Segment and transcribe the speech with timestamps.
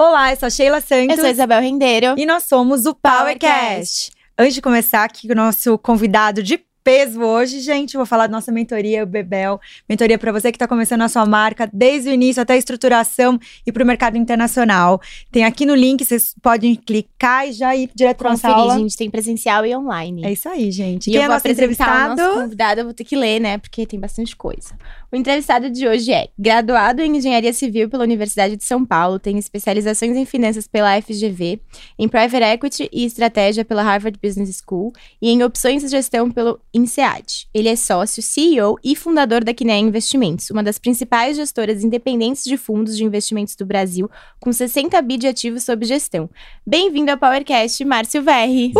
[0.00, 1.10] Olá, eu sou a Sheila Santos.
[1.10, 2.14] Eu sou a Isabel Rendeiro.
[2.16, 4.12] E nós somos o PowerCast.
[4.38, 7.96] Antes de começar aqui, o nosso convidado de peso hoje, gente.
[7.96, 9.60] Vou falar da nossa mentoria, o Bebel.
[9.88, 13.40] Mentoria para você que está começando a sua marca desde o início até a estruturação
[13.66, 15.00] e para o mercado internacional.
[15.32, 18.78] Tem aqui no link, vocês podem clicar e já ir direto para nossa aula.
[18.78, 18.96] gente.
[18.96, 20.24] Tem presencial e online.
[20.24, 21.10] É isso aí, gente.
[21.10, 22.12] E Quem eu é vou nosso apresentar entrevistado?
[22.14, 23.58] o nosso convidado, eu vou ter que ler, né?
[23.58, 24.74] Porque tem bastante coisa.
[25.10, 29.38] O entrevistado de hoje é graduado em Engenharia Civil pela Universidade de São Paulo, tem
[29.38, 31.58] especializações em Finanças pela FGV,
[31.98, 36.60] em Private Equity e Estratégia pela Harvard Business School e em Opções de Gestão pelo
[36.74, 37.48] INSEAD.
[37.54, 42.58] Ele é sócio, CEO e fundador da Kinea Investimentos, uma das principais gestoras independentes de
[42.58, 46.28] fundos de investimentos do Brasil, com 60 bi de ativos sob gestão.
[46.66, 48.74] Bem-vindo ao PowerCast, Márcio Verri.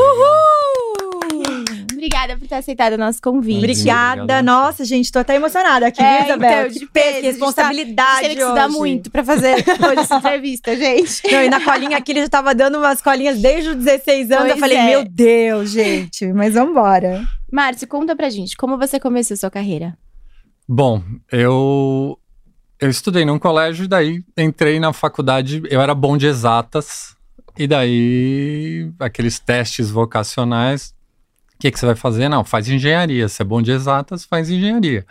[1.99, 3.59] Obrigada por ter aceitado o nosso convite.
[3.59, 4.41] Obrigada.
[4.41, 6.51] Nossa, gente, tô até emocionada aqui, É, viu, Isabel?
[6.51, 8.77] então, de que peso, que gente tá- responsabilidade Teve que estudar hoje.
[8.79, 9.55] muito pra fazer
[9.91, 11.23] hoje essa entrevista, gente.
[11.31, 14.43] Não, e na colinha aqui ele já tava dando umas colinhas desde os 16 anos.
[14.45, 14.87] Pois eu falei, é.
[14.87, 17.23] meu Deus, gente, mas vambora.
[17.53, 19.99] Márcio, conta pra gente, como você começou sua carreira?
[20.69, 22.19] Bom, eu
[22.81, 27.17] eu estudei num colégio e daí entrei na faculdade, eu era bom de exatas
[27.59, 30.95] e daí aqueles testes vocacionais,
[31.59, 32.29] o que que você vai fazer?
[32.29, 35.05] Não, faz engenharia, se é bom de exatas, faz engenharia.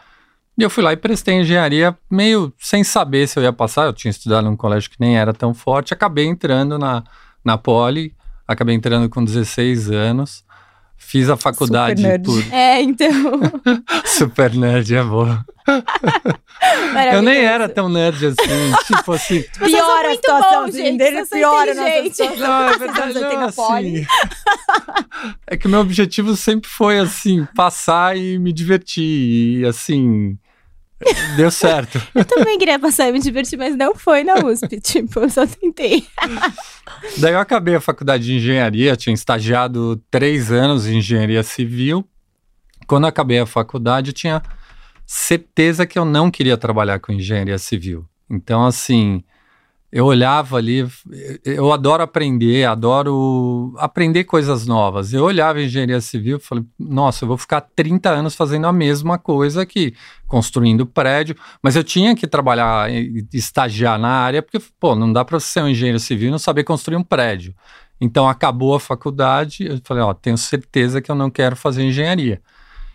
[0.58, 3.94] E eu fui lá e prestei engenharia meio sem saber se eu ia passar, eu
[3.94, 7.04] tinha estudado num colégio que nem era tão forte, acabei entrando na,
[7.44, 8.16] na Poli,
[8.48, 10.46] acabei entrando com 16 anos,
[10.98, 12.24] fiz a faculdade nerd.
[12.26, 12.54] por...
[12.54, 13.40] É, então.
[14.06, 15.46] Super nerd, é boa.
[17.14, 19.44] Eu nem era tão nerd assim, tipo assim.
[19.58, 22.38] São Piora a situação, gente, dele piora a nossa situação.
[22.38, 24.06] Não, é verdade, anos 80 não, assim.
[25.46, 29.62] É que o meu objetivo sempre foi assim, passar e me divertir.
[29.62, 30.38] E assim,
[31.36, 32.02] deu certo.
[32.14, 34.80] Eu também queria passar e me divertir, mas não foi na USP.
[34.82, 36.08] tipo, eu só tentei.
[37.18, 42.08] Daí eu acabei a faculdade de engenharia, tinha estagiado três anos em engenharia civil.
[42.88, 44.42] Quando eu acabei a faculdade, eu tinha
[45.06, 48.06] certeza que eu não queria trabalhar com engenharia civil.
[48.30, 49.24] Então, assim,
[49.92, 50.86] eu olhava ali,
[51.46, 55.14] eu adoro aprender, adoro aprender coisas novas.
[55.14, 59.18] Eu olhava engenharia civil e falei, nossa, eu vou ficar 30 anos fazendo a mesma
[59.18, 59.96] coisa aqui,
[60.28, 62.90] construindo prédio, mas eu tinha que trabalhar,
[63.34, 66.66] estagiar na área, porque, pô, não dá para ser um engenheiro civil e não saber
[66.66, 67.56] construir um prédio.
[68.00, 72.42] Então, acabou a faculdade, eu falei, ó, tenho certeza que eu não quero fazer engenharia.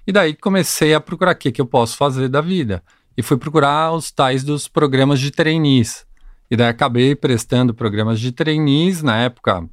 [0.06, 2.82] E daí comecei a procurar o que, que eu posso fazer da vida.
[3.16, 6.06] E fui procurar os tais dos programas de trainees.
[6.52, 9.66] E daí acabei prestando programas de trainees na época.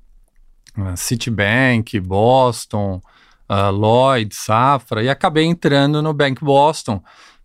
[0.78, 3.02] ah, Citibank, Boston,
[3.50, 5.04] ah, Lloyd, Safra.
[5.04, 7.04] E acabei entrando no Bank Boston,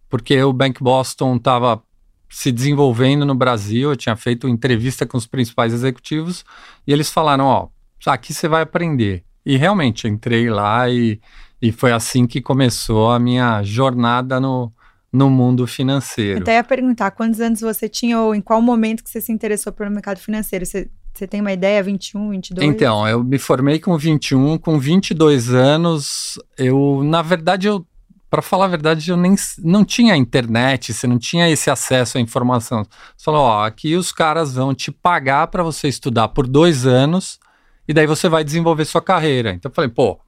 [0.08, 1.82] porque o Bank Boston estava
[2.30, 3.90] se desenvolvendo no Brasil.
[3.90, 6.44] Eu tinha feito entrevista com os principais executivos.
[6.86, 7.68] E eles falaram, ó,
[8.06, 9.24] aqui você vai aprender.
[9.44, 11.20] E realmente entrei lá e,
[11.60, 14.72] e foi assim que começou a minha jornada no,
[15.14, 16.41] no mundo financeiro.
[16.41, 19.72] Até ia perguntar quantos anos você tinha ou em qual momento que você se interessou
[19.72, 20.66] pelo mercado financeiro.
[20.66, 21.80] Você, você tem uma ideia?
[21.84, 22.69] 21, 22?
[22.69, 27.86] Então, eu me formei com 21, com 22 anos, eu, na verdade, eu,
[28.28, 32.20] para falar a verdade, eu nem não tinha internet, você não tinha esse acesso à
[32.20, 32.84] informação.
[33.16, 37.38] Você falou, ó, aqui os caras vão te pagar para você estudar por dois anos
[37.86, 39.52] e daí você vai desenvolver sua carreira.
[39.52, 40.19] Então eu falei, pô,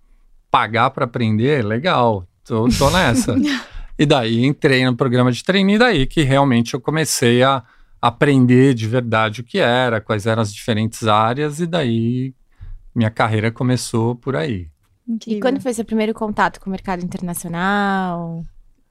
[0.48, 3.34] pagar para aprender, legal, tô, tô nessa.
[3.98, 7.62] e daí entrei no programa de trainee, daí que realmente eu comecei a
[8.00, 12.34] aprender de verdade o que era, quais eram as diferentes áreas, e daí
[12.94, 14.68] minha carreira começou por aí.
[15.08, 15.38] Incrível.
[15.38, 18.44] E quando foi seu primeiro contato com o mercado internacional?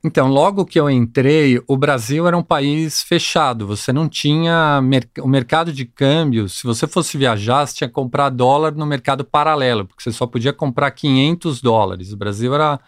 [0.03, 3.65] Então, logo que eu entrei, o Brasil era um país fechado.
[3.65, 6.47] Você não tinha mer- o mercado de câmbio.
[6.47, 10.27] Se você fosse viajar, você tinha que comprar dólar no mercado paralelo, porque você só
[10.27, 12.13] podia comprar 500 dólares.
[12.13, 12.79] O Brasil era,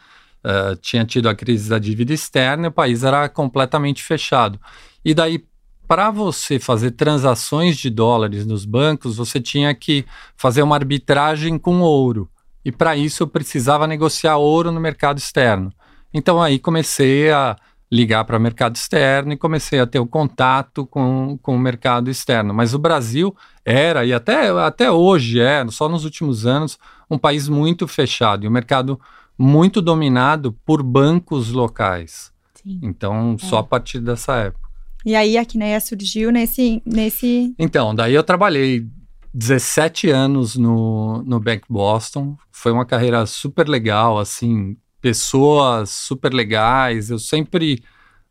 [0.50, 4.58] eh, tinha tido a crise da dívida externa e o país era completamente fechado.
[5.04, 5.44] E daí,
[5.86, 10.06] para você fazer transações de dólares nos bancos, você tinha que
[10.38, 12.30] fazer uma arbitragem com ouro.
[12.64, 15.70] E para isso eu precisava negociar ouro no mercado externo.
[16.14, 17.58] Então aí comecei a
[17.92, 22.10] ligar para o mercado externo e comecei a ter o contato com, com o mercado
[22.10, 22.54] externo.
[22.54, 23.36] Mas o Brasil
[23.66, 26.80] era, e até, até hoje é, só nos últimos anos,
[27.10, 28.98] um país muito fechado e um mercado
[29.38, 32.32] muito dominado por bancos locais.
[32.56, 32.80] Sim.
[32.82, 34.68] Então, só a partir dessa época.
[35.06, 38.86] E aí a Kineia surgiu nesse, nesse Então, daí eu trabalhei
[39.34, 42.36] 17 anos no, no Bank Boston.
[42.52, 47.10] Foi uma carreira super legal, assim, pessoas super legais.
[47.10, 47.84] Eu sempre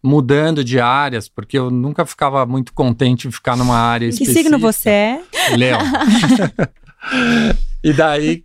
[0.02, 4.42] mudando de áreas, porque eu nunca ficava muito contente em ficar numa área Que específica.
[4.42, 5.22] signo você é?
[5.56, 5.80] Leão.
[7.82, 8.44] e daí,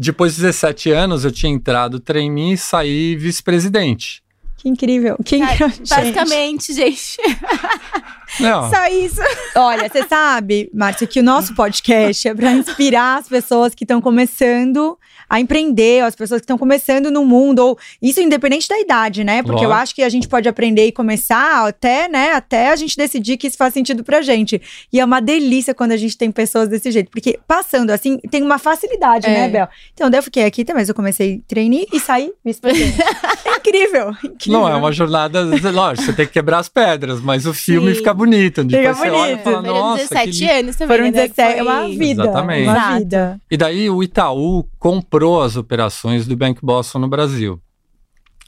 [0.00, 4.22] depois de 17 anos, eu tinha entrado trainee e saí vice-presidente.
[4.56, 5.16] Que incrível.
[5.24, 5.70] Que incrível.
[5.88, 7.18] Basicamente, gente.
[8.40, 9.20] Não, Só isso.
[9.56, 14.00] Olha, você sabe, Márcio, que o nosso podcast é para inspirar as pessoas que estão
[14.00, 14.98] começando
[15.28, 19.42] a empreender, as pessoas que estão começando no mundo, ou isso independente da idade, né?
[19.44, 19.82] Porque eu Lógico.
[19.82, 23.46] acho que a gente pode aprender e começar até, né, até a gente decidir que
[23.46, 24.60] isso faz sentido pra gente.
[24.92, 28.42] E é uma delícia quando a gente tem pessoas desse jeito, porque passando assim, tem
[28.42, 29.30] uma facilidade, É.
[29.30, 29.68] né, Bel?
[29.94, 32.98] Então, daí eu fiquei aqui também, eu comecei trainee e saí vice-presidente.
[33.46, 34.60] é incrível, incrível.
[34.60, 35.42] não é uma jornada.
[35.72, 37.96] Lógico, você tem que quebrar as pedras, mas o filme Sim.
[37.98, 38.29] fica bonito.
[38.36, 39.44] Olha e bonito.
[39.44, 40.52] fala, Foram nossa, que 17 lindo.
[40.52, 40.96] anos também.
[40.96, 41.28] Foram né?
[41.28, 42.22] 17, é uma vida.
[42.22, 42.68] Exatamente.
[42.68, 43.40] Uma vida.
[43.50, 47.60] E daí o Itaú comprou as operações do Bank Boston no Brasil.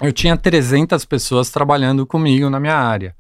[0.01, 3.15] Eu tinha 300 pessoas trabalhando comigo na minha área.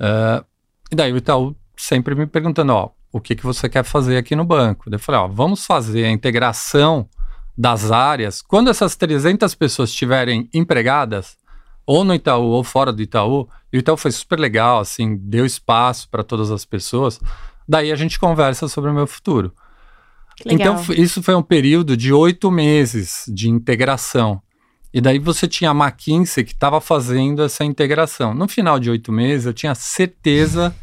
[0.00, 0.44] Ah,
[0.90, 4.34] e daí o Itaú sempre me perguntando, ó, o que, que você quer fazer aqui
[4.36, 4.90] no banco?
[4.90, 7.08] Daí Eu falei, ó, vamos fazer a integração
[7.56, 8.42] das áreas.
[8.42, 11.36] Quando essas 300 pessoas estiverem empregadas,
[11.86, 15.44] ou no Itaú ou fora do Itaú, e o Itaú foi super legal, assim, deu
[15.44, 17.20] espaço para todas as pessoas,
[17.68, 19.52] daí a gente conversa sobre o meu futuro.
[20.44, 20.80] Legal.
[20.80, 24.40] Então, isso foi um período de oito meses de integração.
[24.92, 28.32] E daí você tinha a McKinsey que estava fazendo essa integração.
[28.32, 30.74] No final de oito meses, eu tinha certeza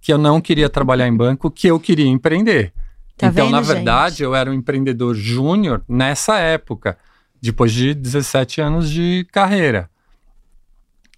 [0.00, 2.72] que eu não queria trabalhar em banco, que eu queria empreender.
[3.16, 3.74] Tá então, vendo, na gente?
[3.74, 6.96] verdade, eu era um empreendedor júnior nessa época,
[7.42, 9.90] depois de 17 anos de carreira.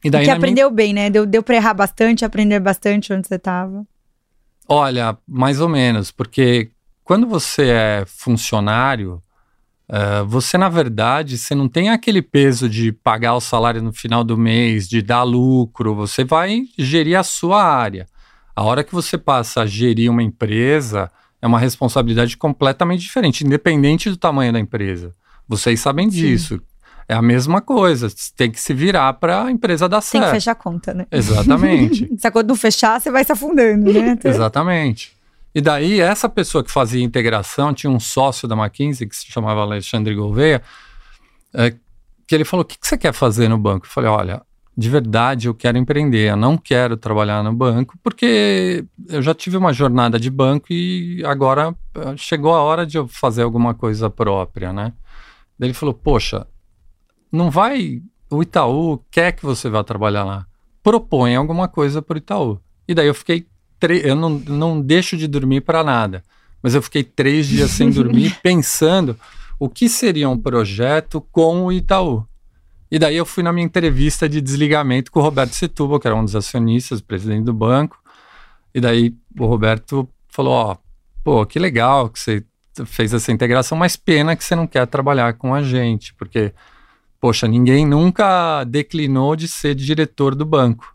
[0.05, 1.11] E daí que na minha- aprendeu bem, né?
[1.11, 3.87] Deu, deu pra errar bastante, aprender bastante onde você tava.
[4.69, 6.70] Olha, mais ou menos, porque
[7.05, 9.20] quando você é funcionário,
[9.88, 14.23] eh, você, na verdade, você não tem aquele peso de pagar o salário no final
[14.23, 18.06] do mês, de dar lucro, você vai gerir a sua área.
[18.55, 21.11] A hora que você passa a gerir uma empresa,
[21.43, 25.14] é uma responsabilidade completamente diferente, independente do tamanho da empresa.
[25.49, 26.61] Vocês sabem disso.
[27.08, 30.26] É a mesma coisa, tem que se virar para a empresa dar Tem certo.
[30.26, 31.06] que fechar a conta, né?
[31.11, 32.08] Exatamente.
[32.19, 34.19] Se a conta não fechar, você vai se afundando, né?
[34.25, 35.12] Exatamente.
[35.55, 39.61] E daí, essa pessoa que fazia integração, tinha um sócio da McKinsey, que se chamava
[39.62, 40.62] Alexandre Gouveia,
[41.52, 41.75] é,
[42.26, 43.87] que ele falou, o que, que você quer fazer no banco?
[43.87, 44.43] Eu falei, olha,
[44.76, 49.56] de verdade eu quero empreender, eu não quero trabalhar no banco, porque eu já tive
[49.56, 54.08] uma jornada de banco e agora eh, chegou a hora de eu fazer alguma coisa
[54.08, 54.93] própria, né?
[55.58, 56.47] Daí ele falou, poxa,
[57.30, 60.46] não vai, o Itaú quer que você vá trabalhar lá,
[60.82, 62.60] propõe alguma coisa para o Itaú.
[62.88, 63.46] E daí eu fiquei
[63.78, 66.22] tre- eu não, não deixo de dormir para nada.
[66.62, 69.18] Mas eu fiquei três dias sem dormir pensando
[69.58, 72.24] o que seria um projeto com o Itaú.
[72.90, 76.16] E daí eu fui na minha entrevista de desligamento com o Roberto Setúbal, que era
[76.16, 77.98] um dos acionistas, presidente do banco.
[78.74, 80.76] E daí o Roberto falou: Ó,
[81.22, 82.44] pô, que legal que você
[82.84, 86.52] fez essa integração, mas pena que você não quer trabalhar com a gente, porque,
[87.20, 90.94] poxa, ninguém nunca declinou de ser diretor do banco.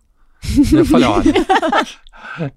[0.73, 1.33] Eu falei: olha.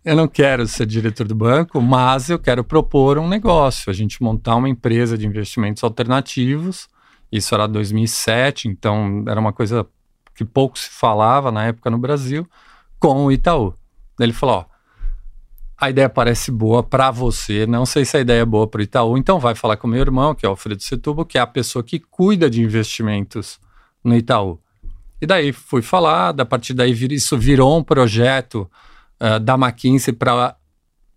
[0.05, 4.23] Eu não quero ser diretor do banco, mas eu quero propor um negócio, a gente
[4.23, 6.89] montar uma empresa de investimentos alternativos.
[7.31, 9.87] Isso era 2007, então era uma coisa
[10.35, 12.49] que pouco se falava na época no Brasil,
[12.99, 13.75] com o Itaú.
[14.19, 14.65] Ele falou: ó,
[15.81, 18.83] a ideia parece boa para você, não sei se a ideia é boa para o
[18.83, 21.41] Itaú, então vai falar com o meu irmão, que é o Alfredo Setúbal, que é
[21.41, 23.61] a pessoa que cuida de investimentos
[24.05, 24.59] no Itaú.
[25.21, 28.71] E daí fui falar, a partir daí vir- isso virou um projeto
[29.21, 30.55] uh, da McKinsey para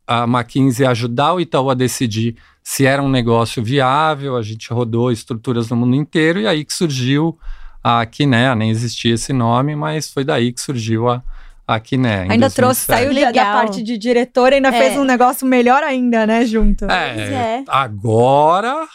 [0.07, 4.35] a McKinsey ajudar o Itaú a decidir se era um negócio viável.
[4.35, 7.37] A gente rodou estruturas no mundo inteiro e aí que surgiu
[7.83, 11.23] a Quiné, nem existia esse nome, mas foi daí que surgiu a,
[11.67, 12.25] a Quiné.
[12.25, 12.87] em Ainda trouxe, 2007.
[12.87, 13.61] saiu da- da Legal.
[13.61, 14.71] parte de diretor e ainda É.
[14.71, 16.85] fez um negócio melhor ainda, né, junto.
[16.85, 17.63] É, é.
[17.67, 18.87] agora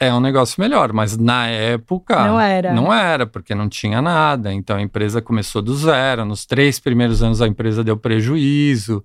[0.00, 2.72] é um negócio melhor, mas na época Não era.
[2.72, 4.52] Não era, porque não tinha nada.
[4.52, 6.24] Então a empresa começou do zero.
[6.24, 9.02] Nos três primeiros anos a empresa deu prejuízo.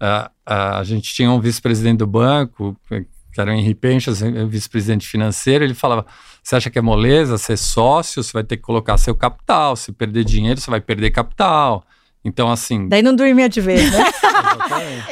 [0.00, 5.08] Ah, ah, a gente tinha um vice-presidente do banco, que era o Henri Penchas, vice-presidente
[5.08, 5.64] financeiro.
[5.64, 6.06] Ele falava:
[6.40, 8.22] Você acha que é moleza ser sócio?
[8.22, 9.74] Você vai ter que colocar seu capital.
[9.74, 11.84] Se perder dinheiro, você vai perder capital.
[12.28, 12.86] Então, assim.
[12.88, 14.04] Daí não dormia de vez, né?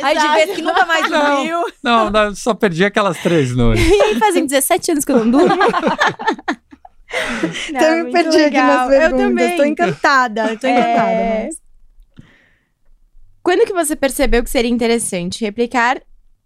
[0.02, 1.64] Aí de vez que nunca mais dormiu.
[1.82, 3.84] Não, não, só perdi aquelas três noites.
[3.88, 5.56] E aí fazem 17 anos que eu não durmo.
[7.72, 8.88] Não, Então eu me perdi aqui nas legal.
[8.88, 9.20] perguntas.
[9.20, 9.56] Eu também.
[9.56, 11.10] Tô encantada, tô encantada.
[11.10, 11.44] É.
[11.46, 11.56] mas-
[13.42, 16.02] Quando que você percebeu que seria interessante replicar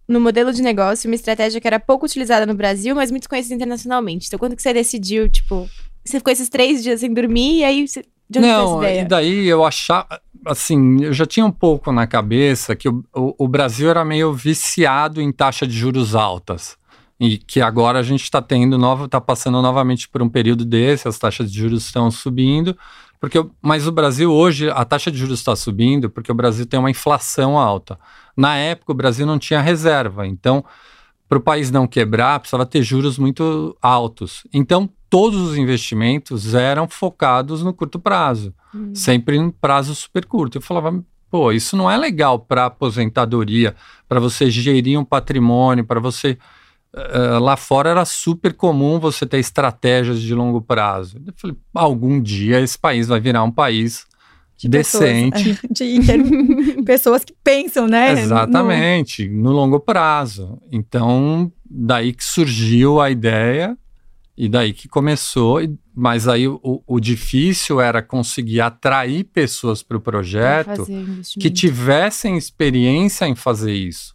[0.07, 3.55] no modelo de negócio uma estratégia que era pouco utilizada no Brasil, mas muito conhecida
[3.55, 4.27] internacionalmente?
[4.27, 5.69] Então, quando que você decidiu, tipo,
[6.05, 8.05] você ficou esses três dias sem dormir e aí você...
[8.29, 9.01] De onde Não, ideia?
[9.01, 10.21] e daí eu achava.
[10.45, 14.33] Assim, eu já tinha um pouco na cabeça que o, o, o Brasil era meio
[14.33, 16.77] viciado em taxa de juros altas
[17.19, 21.07] e que agora a gente está tendo nova, está passando novamente por um período desse,
[21.07, 22.77] as taxas de juros estão subindo,
[23.21, 26.81] porque mas o Brasil hoje a taxa de juros está subindo porque o Brasil tem
[26.81, 27.99] uma inflação alta.
[28.35, 30.65] Na época o Brasil não tinha reserva, então
[31.31, 34.43] para o país não quebrar precisava ter juros muito altos.
[34.53, 38.93] Então todos os investimentos eram focados no curto prazo, hum.
[38.93, 40.59] sempre em prazo super curto.
[40.59, 43.77] Eu falava, pô, isso não é legal para aposentadoria,
[44.09, 46.37] para você gerir um patrimônio, para você
[46.93, 51.23] Uh, lá fora era super comum você ter estratégias de longo prazo.
[51.25, 54.09] Eu falei, algum dia esse país vai virar um país
[54.61, 55.55] de decente.
[55.55, 55.71] Pessoas,
[56.77, 58.13] de pessoas que pensam, né?
[58.13, 59.45] Exatamente, no...
[59.45, 60.61] no longo prazo.
[60.71, 63.77] Então, daí que surgiu a ideia
[64.37, 65.61] e daí que começou.
[65.95, 70.87] Mas aí o, o difícil era conseguir atrair pessoas para o projeto
[71.39, 74.15] que tivessem experiência em fazer isso.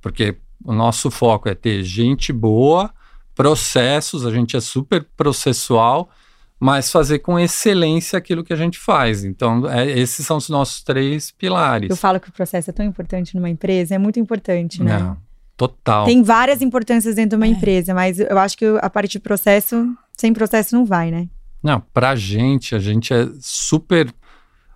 [0.00, 2.92] Porque o nosso foco é ter gente boa,
[3.34, 6.10] processos, a gente é super processual,
[6.58, 9.24] mas fazer com excelência aquilo que a gente faz.
[9.24, 11.90] Então, é, esses são os nossos três pilares.
[11.90, 14.98] Eu falo que o processo é tão importante numa empresa, é muito importante, né?
[14.98, 15.16] Não,
[15.56, 16.04] total.
[16.04, 17.50] Tem várias importâncias dentro de uma é.
[17.50, 19.86] empresa, mas eu acho que a parte de processo,
[20.16, 21.28] sem processo não vai, né?
[21.62, 24.12] Não, pra gente, a gente é super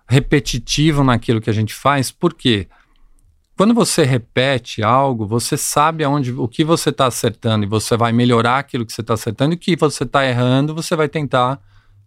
[0.07, 2.67] repetitivo naquilo que a gente faz, por quê?
[2.69, 2.83] Porque
[3.55, 8.11] quando você repete algo, você sabe aonde, o que você está acertando e você vai
[8.11, 11.61] melhorar aquilo que você está acertando e o que você está errando, você vai tentar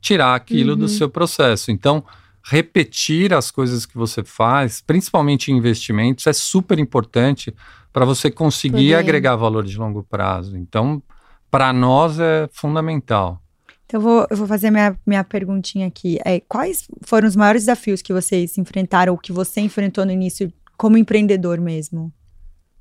[0.07, 0.79] tirar aquilo uhum.
[0.79, 1.73] do seu processo.
[1.73, 2.05] Então,
[2.45, 7.53] repetir as coisas que você faz, principalmente em investimentos, é super importante
[7.93, 10.57] para você conseguir agregar valor de longo prazo.
[10.57, 11.03] Então,
[11.51, 13.43] para nós é fundamental.
[13.85, 16.19] Então, eu vou, eu vou fazer minha, minha perguntinha aqui.
[16.25, 20.53] É, quais foram os maiores desafios que vocês enfrentaram, ou que você enfrentou no início
[20.77, 22.13] como empreendedor mesmo?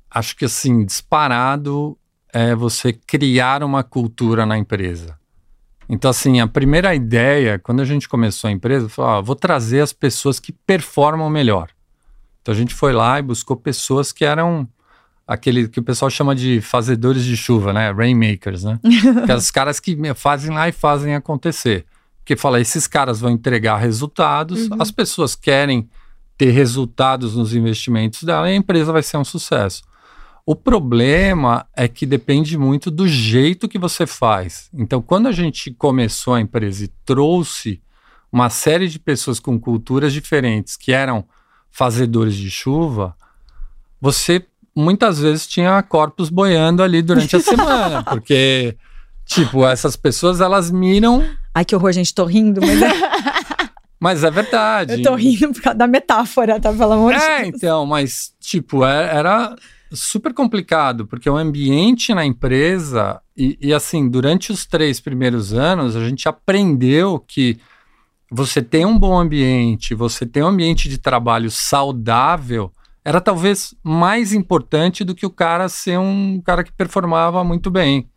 [0.08, 1.98] Acho que assim, disparado
[2.32, 5.18] é você criar uma cultura na empresa.
[5.88, 9.80] Então, assim, a primeira ideia, quando a gente começou a empresa, foi: ah, vou trazer
[9.80, 11.68] as pessoas que performam melhor.
[12.42, 14.68] Então, a gente foi lá e buscou pessoas que eram
[15.26, 17.90] aquele que o pessoal chama de fazedores de chuva, né?
[17.90, 18.78] Rainmakers, né?
[19.24, 21.84] Aqueles caras que fazem lá e fazem acontecer.
[22.18, 24.80] Porque fala, esses caras vão entregar resultados, uhum.
[24.80, 25.88] as pessoas querem
[26.36, 29.82] ter resultados nos investimentos dela e a empresa vai ser um sucesso.
[30.48, 34.70] O problema é que depende muito do jeito que você faz.
[34.72, 37.82] Então, quando a gente começou a empresa e trouxe
[38.30, 41.24] uma série de pessoas com culturas diferentes que eram
[41.68, 43.16] fazedores de chuva,
[44.00, 48.76] você muitas vezes tinha corpos boiando ali durante a semana, porque
[49.24, 52.90] tipo, essas pessoas elas miram Ai, que horror, gente, tô rindo, mas é...
[53.98, 54.92] Mas é verdade.
[54.92, 56.70] Eu tô rindo por causa da metáfora, tá?
[56.70, 57.32] Pelo amor é, de Deus.
[57.32, 59.56] É, então, mas, tipo, é, era
[59.96, 65.96] super complicado, porque o ambiente na empresa, e, e, assim, durante os três primeiros anos,
[65.96, 67.58] a gente aprendeu que
[68.30, 72.72] você tem um bom ambiente, você tem um ambiente de trabalho saudável,
[73.04, 78.08] era talvez mais importante do que o cara ser um cara que performava muito bem.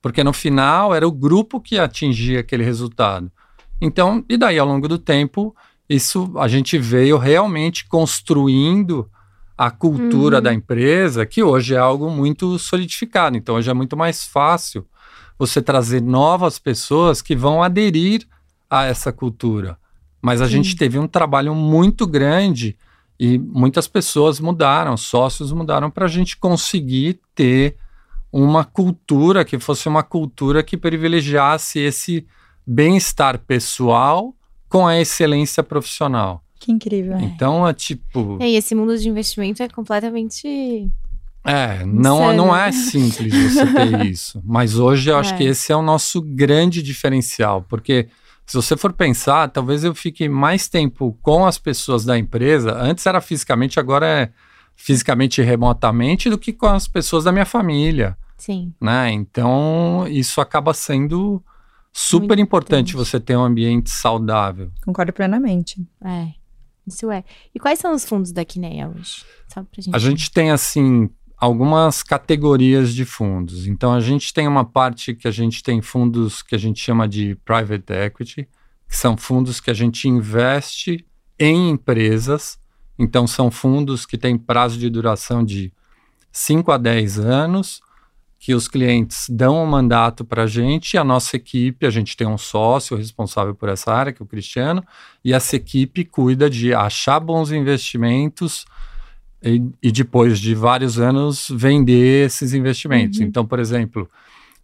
[0.00, 3.30] Porque no final era o grupo que atingia aquele resultado.
[3.80, 5.54] Então, e daí ao longo do tempo,
[5.88, 9.08] isso a gente veio realmente construindo
[9.56, 10.42] a cultura uhum.
[10.42, 13.36] da empresa, que hoje é algo muito solidificado.
[13.36, 14.86] Então, hoje é muito mais fácil
[15.38, 18.26] você trazer novas pessoas que vão aderir
[18.70, 19.76] a essa cultura.
[20.20, 20.52] Mas a Sim.
[20.52, 22.76] gente teve um trabalho muito grande
[23.18, 27.76] e muitas pessoas mudaram, sócios mudaram para a gente conseguir ter
[28.32, 32.26] uma cultura que fosse uma cultura que privilegiasse esse
[32.66, 34.34] bem-estar pessoal
[34.68, 36.41] com a excelência profissional.
[36.62, 37.18] Que incrível.
[37.18, 38.38] Então, é tipo.
[38.40, 40.88] É, e esse mundo de investimento é completamente.
[41.44, 44.40] É, não, não é simples você ter isso.
[44.44, 45.36] Mas hoje eu acho é.
[45.36, 48.06] que esse é o nosso grande diferencial, porque
[48.46, 52.78] se você for pensar, talvez eu fique mais tempo com as pessoas da empresa.
[52.80, 54.30] Antes era fisicamente, agora é
[54.76, 58.16] fisicamente e remotamente do que com as pessoas da minha família.
[58.38, 58.72] Sim.
[58.80, 59.10] Né?
[59.10, 61.42] Então, isso acaba sendo
[61.92, 64.70] super Muito importante você ter um ambiente saudável.
[64.84, 65.84] Concordo plenamente.
[66.04, 66.28] É,
[66.86, 67.24] isso é.
[67.54, 69.24] E quais são os fundos da Quineia hoje?
[69.78, 69.94] Gente...
[69.94, 73.66] A gente tem, assim, algumas categorias de fundos.
[73.66, 77.08] Então, a gente tem uma parte que a gente tem fundos que a gente chama
[77.08, 78.48] de private equity,
[78.88, 81.06] que são fundos que a gente investe
[81.38, 82.58] em empresas.
[82.98, 85.72] Então, são fundos que têm prazo de duração de
[86.30, 87.80] 5 a 10 anos,
[88.42, 92.26] que os clientes dão um mandato para a gente a nossa equipe, a gente tem
[92.26, 94.84] um sócio responsável por essa área, que é o Cristiano,
[95.24, 98.64] e essa equipe cuida de achar bons investimentos
[99.44, 103.20] e, e depois de vários anos vender esses investimentos.
[103.20, 103.26] Uhum.
[103.26, 104.10] Então, por exemplo,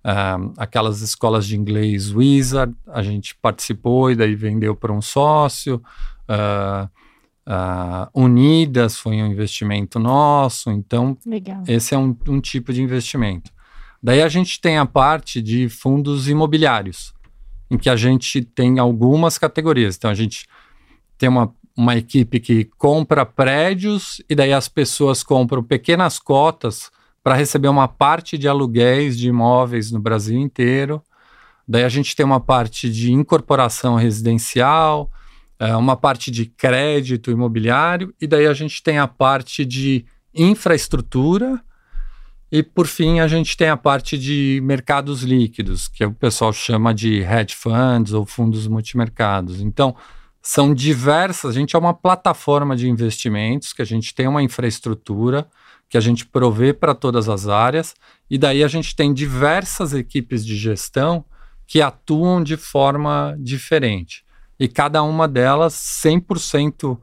[0.04, 5.80] uh, aquelas escolas de inglês Wizard, a gente participou e daí vendeu para um sócio.
[6.28, 6.88] Uh,
[7.50, 11.64] Uh, Unidas foi um investimento nosso, então Legal.
[11.66, 13.50] esse é um, um, tipo de investimento.
[14.02, 17.12] Daí a gente tem a parte de fundos imobiliários,
[17.70, 19.96] em que a gente tem algumas categorias.
[19.96, 20.46] Então a gente
[21.16, 26.90] tem uma, uma equipe que compra prédios e daí as pessoas compram pequenas cotas
[27.22, 31.02] para receber uma parte de aluguéis de imóveis no Brasil inteiro.
[31.66, 35.10] Daí a gente tem uma parte de incorporação residencial,
[35.58, 41.60] é, uma parte de crédito imobiliário, e daí a gente tem a parte de infraestrutura,
[42.50, 46.94] e por fim a gente tem a parte de mercados líquidos, que o pessoal chama
[46.94, 49.60] de hedge funds ou fundos multimercados.
[49.60, 49.94] Então,
[50.40, 55.46] são diversas, a gente é uma plataforma de investimentos, que a gente tem uma infraestrutura,
[55.88, 57.94] que a gente provê para todas as áreas,
[58.30, 61.24] e daí a gente tem diversas equipes de gestão
[61.66, 64.24] que atuam de forma diferente
[64.58, 66.98] e cada uma delas 100%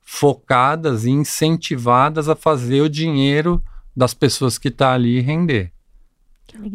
[0.00, 3.62] focadas e incentivadas a fazer o dinheiro
[3.96, 5.72] das pessoas que está ali render.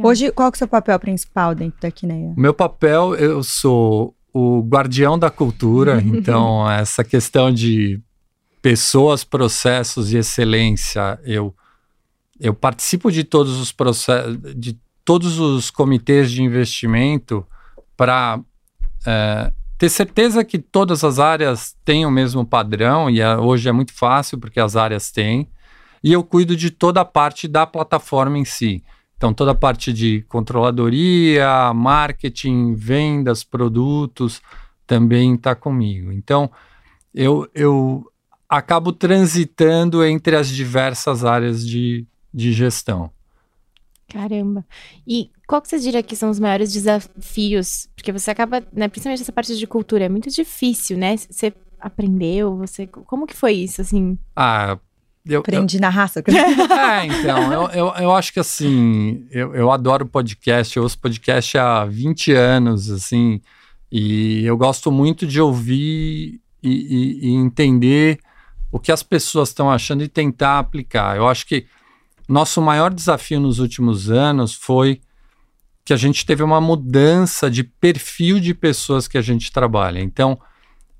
[0.03, 2.33] Hoje, qual que é o seu papel principal dentro da Quineia?
[2.37, 8.01] Meu papel, eu sou o guardião da cultura, então essa questão de
[8.61, 11.53] pessoas, processos e excelência, eu
[12.37, 17.45] eu participo de todos os processos, de todos os comitês de investimento
[17.95, 18.41] para
[19.05, 23.71] é, ter certeza que todas as áreas têm o mesmo padrão, e é, hoje é
[23.71, 25.47] muito fácil porque as áreas têm,
[26.05, 28.83] e eu cuido de toda a parte da plataforma em si.
[29.17, 34.39] Então, toda a parte de controladoria, marketing, vendas, produtos,
[34.85, 36.11] também está comigo.
[36.11, 36.51] Então,
[37.11, 38.05] eu, eu
[38.47, 43.09] acabo transitando entre as diversas áreas de, de gestão.
[44.07, 44.63] Caramba.
[45.07, 47.89] E qual que você diria que são os maiores desafios?
[47.95, 51.17] Porque você acaba, né, principalmente essa parte de cultura, é muito difícil, né?
[51.17, 52.85] Você aprendeu, você...
[52.85, 54.19] Como que foi isso, assim?
[54.35, 54.77] Ah,
[55.25, 55.39] eu...
[55.39, 56.23] Aprendi eu, na raça.
[56.27, 61.57] é, então, eu, eu, eu acho que, assim, eu, eu adoro podcast, eu ouço podcast
[61.57, 63.41] há 20 anos, assim,
[63.91, 68.19] e eu gosto muito de ouvir e, e, e entender
[68.71, 71.15] o que as pessoas estão achando e tentar aplicar.
[71.15, 71.65] Eu acho que
[72.27, 75.01] nosso maior desafio nos últimos anos foi
[75.85, 79.99] que a gente teve uma mudança de perfil de pessoas que a gente trabalha.
[79.99, 80.37] Então,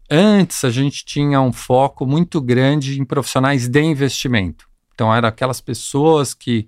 [0.10, 4.68] antes a gente tinha um foco muito grande em profissionais de investimento.
[4.94, 6.68] Então, eram aquelas pessoas que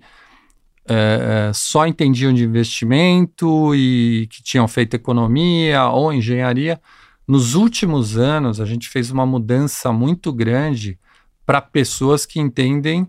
[0.86, 6.80] é, só entendiam de investimento e que tinham feito economia ou engenharia.
[7.26, 10.98] Nos últimos anos, a gente fez uma mudança muito grande
[11.44, 13.06] para pessoas que entendem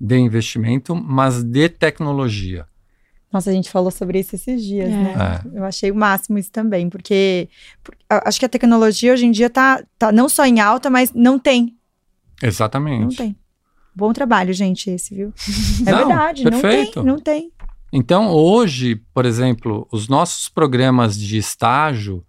[0.00, 2.66] de investimento, mas de tecnologia.
[3.32, 4.92] Nossa, a gente falou sobre isso esses dias, É.
[4.92, 5.40] né?
[5.54, 7.48] Eu achei o máximo isso também, porque,
[7.82, 10.90] por- a- acho que a tecnologia hoje em dia tá, tá não só em alta,
[10.90, 11.74] mas não tem.
[12.42, 13.00] Exatamente.
[13.02, 13.36] Não tem.
[13.94, 15.32] Bom trabalho, gente, esse, viu?
[15.86, 17.02] É Não, verdade, perfeito.
[17.02, 17.52] não tem, não tem.
[17.92, 22.24] Então, hoje, por exemplo, os nossos programas de estágio,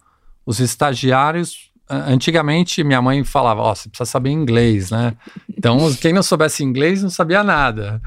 [0.45, 5.13] os estagiários, antigamente minha mãe falava, ó, você precisa saber inglês, né?
[5.57, 8.01] Então, quem não soubesse inglês não sabia nada.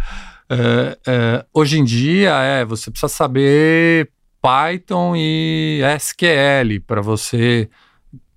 [0.49, 7.69] É, é, hoje em dia, é, você precisa saber Python e SQL para você,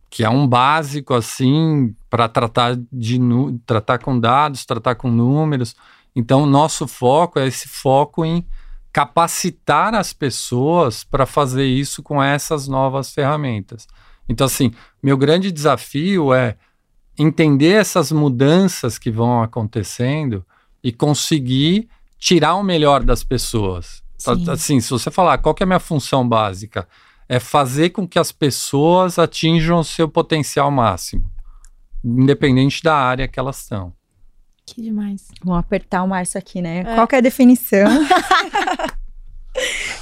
[0.10, 3.20] que é um básico assim para tratar de
[3.66, 5.76] tratar com dados, tratar com números.
[6.16, 8.46] Então, nosso foco é esse foco em
[8.92, 13.88] capacitar as pessoas para fazer isso com essas novas ferramentas.
[14.28, 16.58] Então, assim, meu grande desafio é
[17.18, 20.44] entender essas mudanças que vão acontecendo
[20.84, 21.88] e conseguir
[22.20, 24.04] tirar o melhor das pessoas.
[24.18, 24.50] Sim.
[24.50, 26.88] Assim, se você falar qual que é a minha função básica,
[27.28, 31.30] é fazer com que as pessoas atinjam o seu potencial máximo,
[32.04, 33.94] independente da área que elas estão.
[34.66, 35.28] Que demais.
[35.44, 36.80] Vamos apertar o Márcio aqui, né?
[36.82, 36.96] É.
[36.96, 37.88] Qual que é a definição?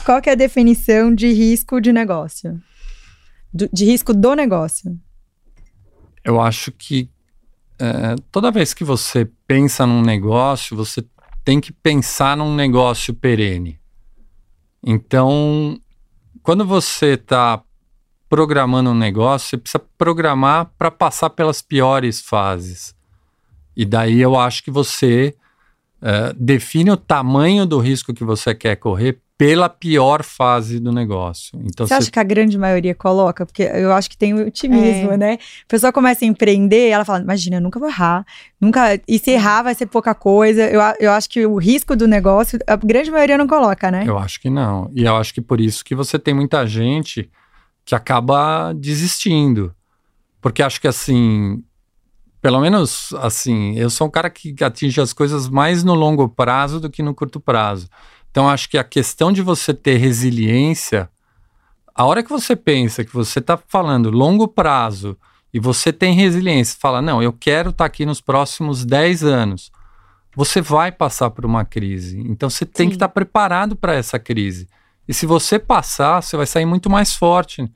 [0.06, 2.62] Qual que é a definição de risco de negócio?
[3.54, 4.98] Do- de risco do negócio?
[6.24, 7.10] Eu acho que
[7.80, 11.04] é, toda vez que você pensa num negócio, você
[11.48, 13.80] tem que pensar num negócio perene.
[14.84, 15.80] Então,
[16.44, 17.64] quando você está
[18.28, 22.94] programando um negócio, você precisa programar para passar pelas piores fases.
[23.78, 25.34] E daí eu acho que você
[26.02, 31.60] é, define o tamanho do risco que você quer correr pela pior fase do negócio.
[31.64, 33.46] Então, Você acha que a grande maioria coloca?
[33.46, 35.18] Porque eu acho que tem o otimismo, É.
[35.18, 35.34] né?
[35.34, 38.26] A pessoa começa a empreender, ela fala, imagina, eu nunca vou errar.
[38.60, 39.00] Nunca...
[39.08, 40.64] E se errar vai ser pouca coisa.
[40.64, 44.06] Eu, eu acho que o risco do negócio, a grande maioria não coloca, né?
[44.08, 44.90] Eu acho que não.
[44.96, 47.30] E eu acho que por isso que você tem muita gente
[47.86, 49.72] que acaba desistindo.
[50.42, 51.64] Porque acho que assim,
[52.42, 56.80] pelo menos assim, eu sou um cara que atinge as coisas mais no longo prazo
[56.80, 57.88] do que no curto prazo.
[58.38, 61.10] Então acho que a questão de você ter resiliência,
[61.96, 65.18] a hora que você pensa que você está falando longo prazo
[65.52, 69.72] e você tem resiliência, fala, não, eu quero estar aqui nos próximos 10 anos.
[70.36, 72.20] Você vai passar por uma crise.
[72.28, 72.90] Então você tem Sim.
[72.90, 74.68] que estar preparado para essa crise.
[75.08, 77.68] E se você passar, você vai sair muito mais forte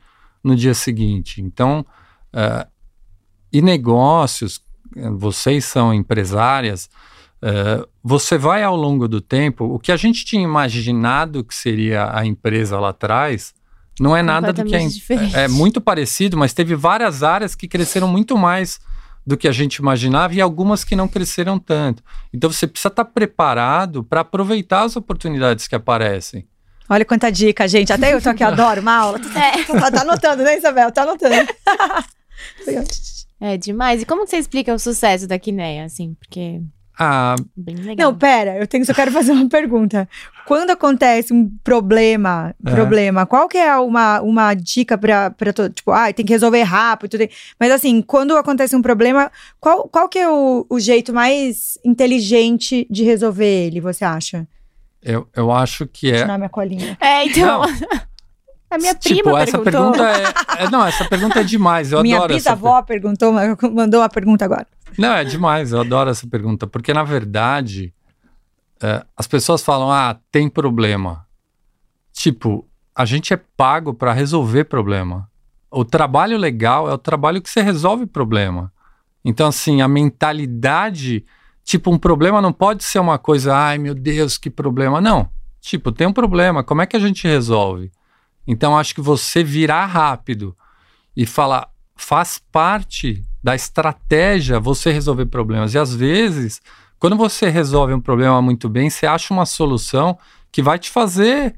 [0.43, 1.41] no dia seguinte.
[1.41, 1.83] Então,
[2.33, 2.67] eh,
[3.51, 4.63] e negócios,
[4.95, 6.87] eh, vocês são empresárias,
[7.41, 12.09] eh, você vai ao longo do tempo, o que a gente tinha imaginado que seria
[12.15, 13.53] a empresa lá atrás,
[13.99, 15.35] não é nada do que Completamente diferente.
[15.35, 18.79] é muito parecido, mas teve várias áreas que cresceram muito mais
[19.25, 22.03] do que a gente imaginava e algumas que não cresceram tanto.
[22.33, 26.47] Então você precisa estar preparado para aproveitar as oportunidades que aparecem.
[26.89, 27.93] Olha quanta dica, gente.
[27.93, 29.19] Até eu tô aqui, adoro uma aula.
[29.67, 30.91] Tá, tá anotando, né, Isabel?
[30.91, 31.35] Tá anotando.
[33.39, 34.03] É demais.
[34.03, 36.13] E como que você explica o sucesso da Quineia, assim?
[36.13, 36.61] Porque
[37.03, 38.11] Ah, bem legal.
[38.11, 40.07] Não, pera, eu tenho, só quero fazer uma pergunta.
[40.45, 42.71] Quando acontece um problema, É.
[42.71, 46.61] problema, qual que é uma, uma dica pra, pra todo, tipo, ah, tem que resolver
[46.61, 51.11] rápido, tem- mas assim, quando acontece um problema, qual, qual que é o, o jeito
[51.13, 54.47] mais inteligente de resolver ele, você acha?
[55.01, 56.17] eu, eu acho que é.
[56.21, 56.95] Tirar minha colinha.
[57.01, 57.61] É, então.
[57.61, 57.65] Não.
[58.69, 59.91] A minha tipo, prima essa perguntou.
[59.91, 61.91] pergunta é, é- Não, essa pergunta é demais.
[61.91, 62.61] Eu minha adoro essa pergunta.
[62.61, 63.33] bisavó perguntou,
[63.73, 64.65] mandou uma pergunta agora.
[64.97, 67.93] Não, é demais, eu adoro essa pergunta, porque na verdade
[68.81, 71.25] é, as pessoas falam, ah, tem problema.
[72.11, 75.29] Tipo, a gente é pago para resolver problema.
[75.69, 78.73] O trabalho legal é o trabalho que você resolve problema.
[79.23, 81.23] Então, assim, a mentalidade,
[81.63, 84.99] tipo, um problema não pode ser uma coisa, ai meu Deus, que problema.
[84.99, 85.29] Não.
[85.61, 87.91] Tipo, tem um problema, como é que a gente resolve?
[88.47, 90.57] Então, acho que você virar rápido
[91.15, 95.73] e falar, faz parte da estratégia você resolver problemas.
[95.73, 96.61] E às vezes,
[96.99, 100.17] quando você resolve um problema muito bem, você acha uma solução
[100.51, 101.55] que vai te fazer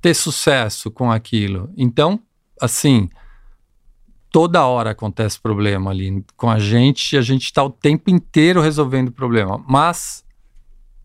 [0.00, 1.70] ter sucesso com aquilo.
[1.76, 2.20] Então,
[2.60, 3.08] assim,
[4.30, 8.60] toda hora acontece problema ali com a gente, e a gente está o tempo inteiro
[8.60, 9.62] resolvendo problema.
[9.68, 10.24] Mas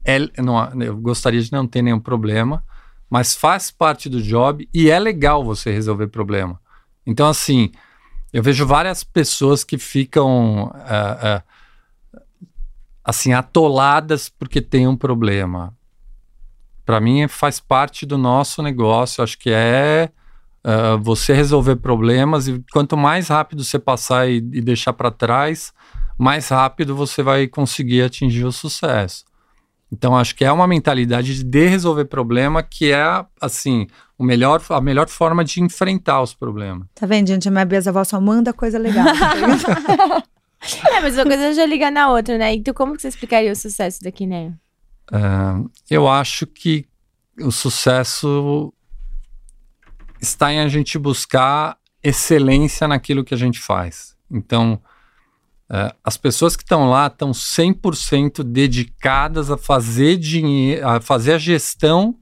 [0.05, 2.63] é, não, eu gostaria de não ter nenhum problema,
[3.09, 6.59] mas faz parte do job e é legal você resolver problema.
[7.05, 7.71] Então, assim,
[8.33, 11.43] eu vejo várias pessoas que ficam ah,
[12.15, 12.19] ah,
[13.03, 15.71] assim atoladas porque tem um problema.
[16.83, 19.23] Para mim faz parte do nosso negócio.
[19.23, 20.09] Acho que é
[20.63, 25.71] ah, você resolver problemas e quanto mais rápido você passar e, e deixar para trás,
[26.17, 29.25] mais rápido você vai conseguir atingir o sucesso.
[29.93, 33.85] Então acho que é uma mentalidade de resolver problema que é assim
[34.17, 36.87] o melhor, a melhor forma de enfrentar os problemas.
[36.95, 37.47] Tá vendo, gente?
[37.47, 39.05] A minha bisavó só manda coisa legal.
[40.89, 42.53] É, mas uma coisa já liga na outra, né?
[42.53, 44.57] Então, como que você explicaria o sucesso da Quineia?
[45.11, 46.85] Ah, eu acho que
[47.37, 48.73] o sucesso
[50.21, 54.15] está em a gente buscar excelência naquilo que a gente faz.
[54.31, 54.81] Então,
[55.69, 61.37] ah, as pessoas que estão lá estão 100% dedicadas a fazer dinheiro, a fazer a
[61.37, 62.15] gestão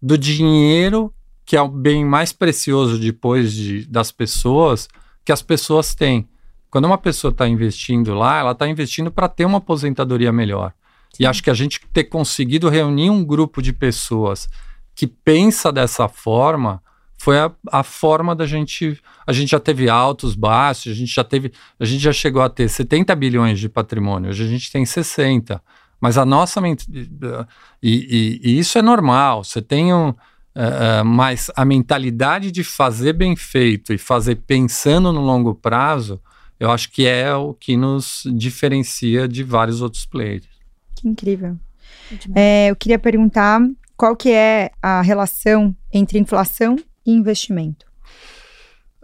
[0.00, 1.12] do dinheiro,
[1.44, 4.88] que é o bem mais precioso depois de, das pessoas,
[5.24, 6.28] que as pessoas têm.
[6.70, 10.72] Quando uma pessoa está investindo lá, ela está investindo para ter uma aposentadoria melhor.
[11.18, 14.48] E acho que a gente ter conseguido reunir um grupo de pessoas
[14.94, 16.82] que pensa dessa forma
[17.18, 18.98] foi a, a forma da gente.
[19.26, 21.52] A gente já teve altos, baixos, a gente já teve.
[21.78, 25.60] A gente já chegou a ter 70 bilhões de patrimônio, hoje a gente tem 60.
[26.00, 26.60] Mas a nossa.
[26.60, 26.78] E,
[27.82, 29.44] e- e isso é normal.
[29.44, 30.14] Você tem um.
[30.54, 36.20] eh, mas a mentalidade de fazer bem feito e fazer pensando no longo prazo,
[36.58, 40.46] eu acho que é o que nos diferencia de vários outros players.
[40.96, 41.56] que incrível.
[42.34, 43.60] É, eu queria perguntar
[43.96, 46.76] qual que é a relação entre inflação
[47.08, 47.86] e investimento.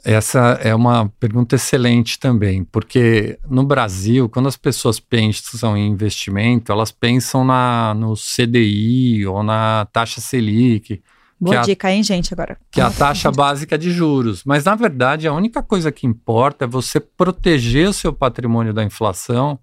[0.05, 6.71] Essa é uma pergunta excelente também, porque no Brasil, quando as pessoas pensam em investimento,
[6.71, 11.03] elas pensam na, no CDI ou na taxa Selic,
[11.41, 12.57] Boa Que a- dica, hein, gente, agora.
[12.71, 14.45] que é a taxa básica de juros.
[14.45, 18.85] Mas, na verdade, a única coisa que importa é você proteger o seu patrimônio da
[18.85, 19.59] inflação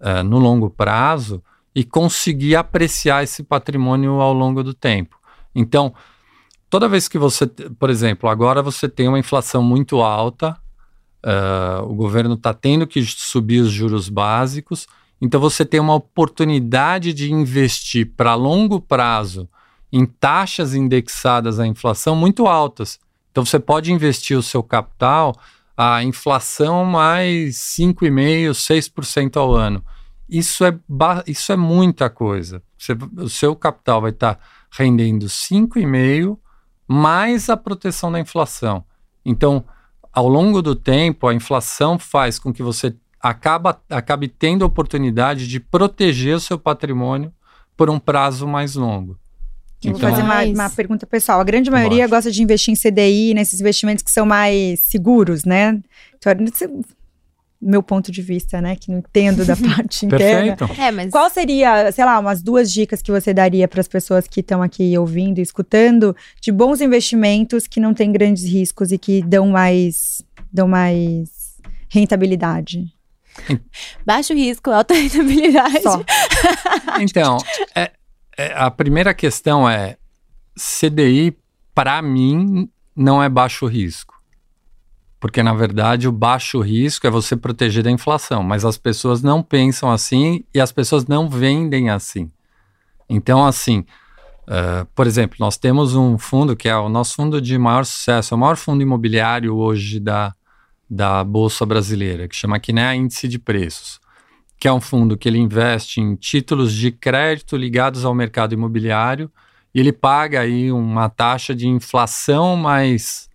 [0.00, 1.42] eh, no longo prazo
[1.74, 5.18] e conseguir apreciar esse patrimônio ao longo do tempo.
[5.54, 5.92] Então,
[6.74, 10.58] toda vez que você, por exemplo, agora você tem uma inflação muito alta,
[11.24, 14.88] uh, o governo está tendo que subir os juros básicos,
[15.20, 19.48] então você tem uma oportunidade de investir para longo prazo
[19.92, 22.98] em taxas indexadas à inflação muito altas.
[23.30, 25.32] Então você pode investir o seu capital
[25.76, 29.80] a inflação mais 5,5%, 6% ao ano.
[30.28, 30.76] Isso é,
[31.24, 32.60] isso é muita coisa.
[32.76, 34.40] Você, o seu capital vai estar tá
[34.72, 36.38] rendendo 5,5%
[36.86, 38.84] mais a proteção da inflação.
[39.24, 39.64] Então,
[40.12, 45.48] ao longo do tempo, a inflação faz com que você acaba, acabe tendo a oportunidade
[45.48, 47.32] de proteger o seu patrimônio
[47.76, 49.18] por um prazo mais longo.
[49.82, 51.40] Eu então, vou fazer uma, uma, pergunta pessoal.
[51.40, 55.80] A grande maioria gosta de investir em CDI, nesses investimentos que são mais seguros, né?
[56.16, 56.32] Então,
[57.64, 58.76] meu ponto de vista, né?
[58.76, 60.56] Que não entendo da parte interna.
[60.56, 60.80] Perfeito.
[60.80, 61.10] É, mas...
[61.10, 64.62] Qual seria, sei lá, umas duas dicas que você daria para as pessoas que estão
[64.62, 70.22] aqui ouvindo, escutando, de bons investimentos que não têm grandes riscos e que dão mais,
[70.52, 72.92] dão mais rentabilidade?
[74.04, 75.82] Baixo risco, alta rentabilidade.
[75.82, 76.02] Só.
[77.00, 77.38] Então,
[77.74, 77.90] é,
[78.38, 79.96] é, a primeira questão é:
[80.56, 81.36] CDI,
[81.74, 84.13] para mim, não é baixo risco.
[85.24, 89.42] Porque, na verdade, o baixo risco é você proteger da inflação, mas as pessoas não
[89.42, 92.30] pensam assim e as pessoas não vendem assim.
[93.08, 93.86] Então, assim,
[94.42, 98.34] uh, por exemplo, nós temos um fundo que é o nosso fundo de maior sucesso,
[98.34, 100.34] é o maior fundo imobiliário hoje da,
[100.90, 103.98] da Bolsa Brasileira, que chama Kinea Índice de Preços
[104.60, 109.32] que é um fundo que ele investe em títulos de crédito ligados ao mercado imobiliário
[109.74, 113.28] e ele paga aí uma taxa de inflação mais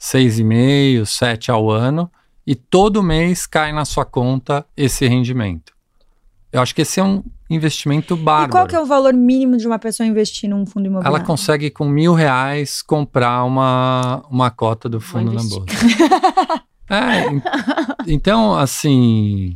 [0.00, 2.10] 6,5, 7 ao ano
[2.46, 5.72] e todo mês cai na sua conta esse rendimento.
[6.50, 8.50] Eu acho que esse é um investimento bárbaro.
[8.50, 11.16] E qual que é o valor mínimo de uma pessoa investir num fundo imobiliário?
[11.16, 15.66] Ela consegue com mil reais comprar uma, uma cota do fundo na bolsa.
[16.88, 17.26] é,
[18.06, 19.52] então, assim,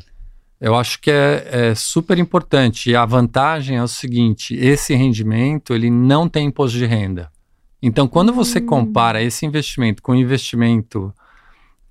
[0.61, 2.91] eu acho que é, é, super importante.
[2.91, 7.31] E a vantagem é o seguinte: esse rendimento ele não tem imposto de renda.
[7.83, 8.67] Então, quando você hum.
[8.67, 11.13] compara esse investimento com o investimento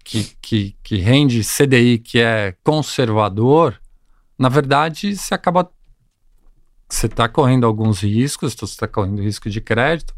[0.04, 3.80] que, que, que rende CDI, que é conservador,
[4.38, 5.70] na verdade, você acaba.
[6.90, 10.14] Você está correndo alguns riscos, você está correndo risco de crédito,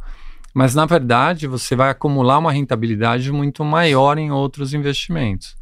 [0.54, 5.56] mas na verdade você vai acumular uma rentabilidade muito maior em outros investimentos.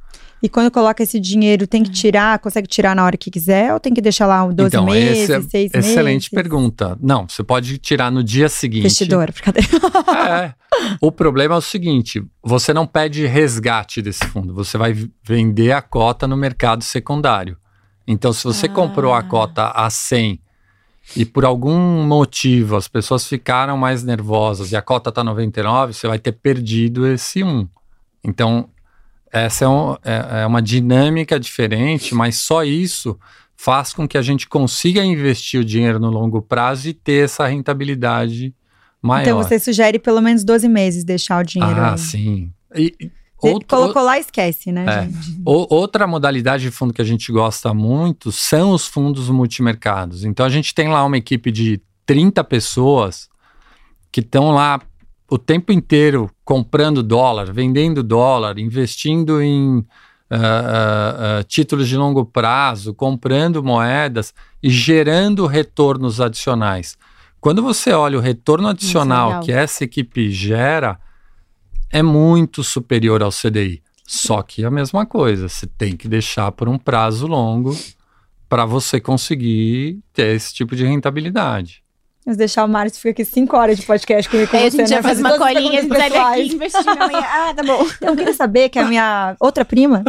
[0.43, 1.93] E quando coloca esse dinheiro, tem que uhum.
[1.93, 5.29] tirar, consegue tirar na hora que quiser ou tem que deixar lá 12 então, meses,
[5.29, 5.89] é 6 meses?
[5.89, 6.97] Excelente pergunta.
[6.99, 8.79] Não, você pode tirar no dia seguinte.
[8.79, 9.69] Investidor, brincadeira.
[10.31, 10.53] É.
[10.99, 15.81] O problema é o seguinte: você não pede resgate desse fundo, você vai vender a
[15.81, 17.57] cota no mercado secundário.
[18.07, 18.69] Então, se você ah.
[18.69, 20.39] comprou a cota a 100
[21.15, 26.07] e por algum motivo as pessoas ficaram mais nervosas e a cota está 99, você
[26.07, 27.67] vai ter perdido esse 1.
[28.23, 28.69] Então,
[29.31, 33.17] essa é, um, é, é uma dinâmica diferente, mas só isso
[33.55, 37.45] faz com que a gente consiga investir o dinheiro no longo prazo e ter essa
[37.47, 38.53] rentabilidade
[39.01, 39.21] maior.
[39.21, 41.79] Então você sugere pelo menos 12 meses deixar o dinheiro.
[41.79, 41.97] Ah, aí.
[41.97, 42.51] sim.
[42.75, 44.85] E, outro, colocou lá, esquece, né?
[44.85, 45.09] É.
[45.45, 50.25] outra modalidade de fundo que a gente gosta muito são os fundos multimercados.
[50.25, 53.29] Então a gente tem lá uma equipe de 30 pessoas
[54.11, 54.81] que estão lá
[55.31, 59.83] o tempo inteiro comprando dólar, vendendo dólar, investindo em uh,
[61.39, 66.97] uh, títulos de longo prazo, comprando moedas e gerando retornos adicionais.
[67.39, 70.99] Quando você olha o retorno adicional que essa equipe gera,
[71.89, 73.81] é muito superior ao CDI.
[74.05, 77.73] Só que é a mesma coisa, você tem que deixar por um prazo longo
[78.49, 81.80] para você conseguir ter esse tipo de rentabilidade.
[82.23, 84.85] Vamos deixar o Márcio ficar aqui cinco horas de podcast comigo com Aí você, a
[84.85, 84.95] gente né?
[84.97, 87.83] já faz uma colinha, sai daqui investindo Ah, tá bom.
[87.99, 90.03] Eu queria saber que a minha outra prima...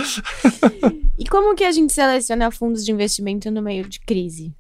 [1.19, 4.55] e como que a gente seleciona fundos de investimento no meio de crise?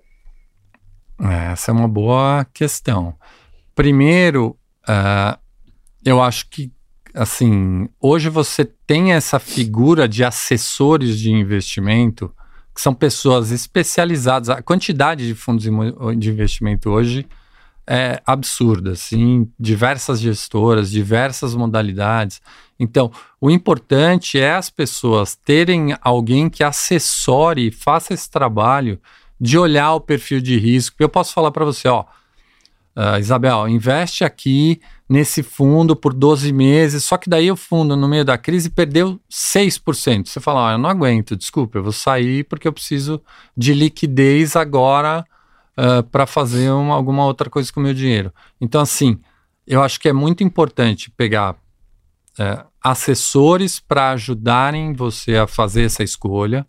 [1.52, 3.14] Essa é uma boa questão.
[3.74, 4.56] Primeiro,
[4.88, 5.38] uh,
[6.02, 6.72] eu acho que,
[7.12, 12.34] assim, hoje você tem essa figura de assessores de investimento,
[12.74, 14.48] que são pessoas especializadas.
[14.48, 17.26] A quantidade de fundos de investimento hoje
[17.86, 22.40] é absurda, assim, diversas gestoras, diversas modalidades.
[22.78, 29.00] Então, o importante é as pessoas terem alguém que assessore e faça esse trabalho
[29.40, 30.96] de olhar o perfil de risco.
[30.98, 32.04] Eu posso falar para você, ó,
[32.96, 38.08] uh, Isabel, investe aqui nesse fundo por 12 meses, só que daí o fundo, no
[38.08, 40.28] meio da crise, perdeu 6%.
[40.28, 43.20] Você fala, ó, eu não aguento, desculpa, eu vou sair porque eu preciso
[43.56, 45.24] de liquidez agora
[45.76, 48.32] uh, para fazer uma, alguma outra coisa com o meu dinheiro.
[48.60, 49.20] Então, assim,
[49.66, 51.56] eu acho que é muito importante pegar
[52.38, 56.66] é, assessores para ajudarem você a fazer essa escolha.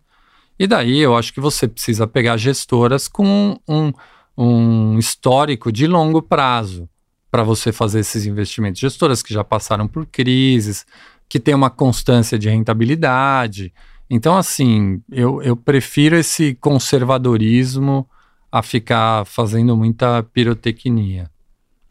[0.58, 3.92] E daí eu acho que você precisa pegar gestoras com um,
[4.36, 6.88] um histórico de longo prazo
[7.30, 8.80] para você fazer esses investimentos.
[8.80, 10.86] Gestoras que já passaram por crises,
[11.28, 13.74] que têm uma constância de rentabilidade.
[14.08, 18.08] Então, assim, eu, eu prefiro esse conservadorismo
[18.56, 21.28] a ficar fazendo muita pirotecnia.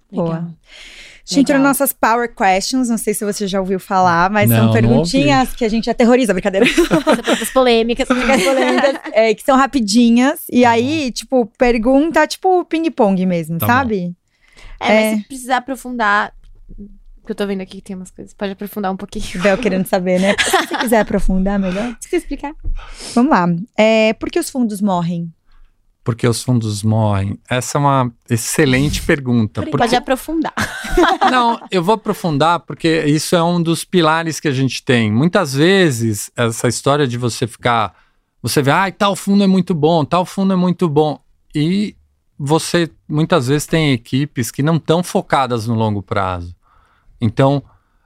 [0.10, 0.36] Boa.
[0.36, 0.50] Legal.
[1.26, 4.74] Gente nas nossas Power Questions, não sei se você já ouviu falar, mas Não, são
[4.74, 6.66] perguntinhas que a gente aterroriza, brincadeira.
[7.26, 8.08] Perguntas polêmicas.
[8.08, 10.42] polêmicas, é, que são rapidinhas.
[10.50, 14.14] E aí, tipo, pergunta, tipo, ping-pong mesmo, Tá sabe?
[14.80, 15.12] É, É.
[15.12, 16.34] mas se precisar aprofundar.
[17.26, 18.34] Que eu tô vendo aqui que tem umas coisas.
[18.34, 19.42] Pode aprofundar um pouquinho.
[19.42, 20.36] Bel querendo saber, né?
[20.44, 21.96] Se você quiser aprofundar melhor.
[22.02, 22.54] Se você explicar.
[23.16, 23.48] Vamos lá.
[23.78, 25.32] É, por que os fundos morrem?
[26.04, 27.40] Porque os fundos morrem?
[27.50, 29.62] Essa é uma excelente pergunta.
[29.62, 30.54] Porque, Pode aprofundar.
[31.32, 35.10] não, eu vou aprofundar porque isso é um dos pilares que a gente tem.
[35.12, 37.96] Muitas vezes, essa história de você ficar.
[38.42, 41.18] Você vê, ah, tal fundo é muito bom, tal fundo é muito bom.
[41.56, 41.96] E
[42.38, 46.54] você muitas vezes tem equipes que não estão focadas no longo prazo.
[47.22, 47.64] Então,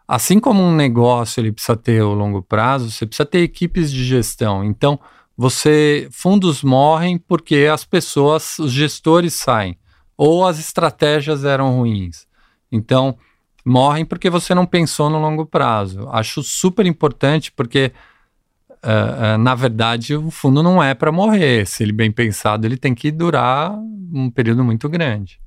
[0.08, 4.06] assim como um negócio ele precisa ter o longo prazo, você precisa ter equipes de
[4.06, 4.64] gestão.
[4.64, 5.00] Então,
[5.38, 9.78] você fundos morrem porque as pessoas, os gestores saem
[10.18, 12.26] ou as estratégias eram ruins.
[12.72, 13.18] Então,
[13.64, 16.10] morrem porque você não pensou no longo prazo.
[16.10, 17.94] Acho super importante porque
[18.82, 21.68] ah, ah, na verdade, o fundo não é para morrer.
[21.68, 25.42] Se ele bem pensado, ele tem que durar um período muito grande.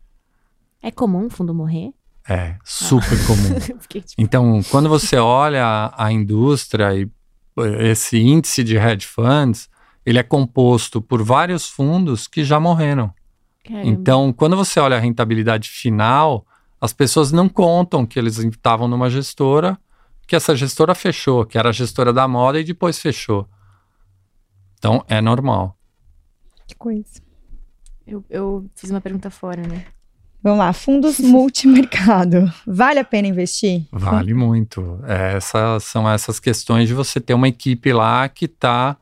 [0.82, 1.92] É comum o fundo morrer?
[2.28, 3.58] É super comum.
[3.80, 4.20] Fiquei tipo.
[4.20, 7.08] Então, quando você olha a, a indústria e
[7.58, 9.69] eh, esse índice de hedge funds,
[10.10, 13.12] ele é composto por vários fundos que já morreram.
[13.64, 13.88] caramba.
[13.88, 16.44] Então, quando você olha a rentabilidade final,
[16.80, 19.78] as pessoas não contam que eles estavam numa gestora,
[20.26, 23.48] que essa gestora fechou, que era a gestora da moda e depois fechou.
[24.78, 25.76] Então, é normal.
[26.66, 27.20] Que coisa.
[28.06, 29.84] Eu, eu fiz uma pergunta fora, né?
[30.42, 30.72] Vamos lá.
[30.72, 32.50] Fundos multimercado.
[32.66, 33.86] Vale a pena investir?
[33.92, 34.98] Vale muito.
[35.06, 38.96] É, essas são essas questões de você ter uma equipe lá que está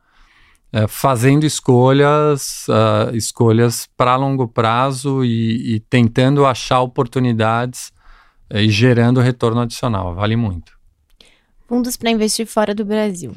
[0.87, 7.91] fazendo escolhas, ah, escolhas para longo prazo e, e tentando achar oportunidades
[8.49, 10.13] eh, e gerando retorno adicional.
[10.13, 10.77] Vale muito.
[11.67, 13.33] Fundos para investir fora do Brasil.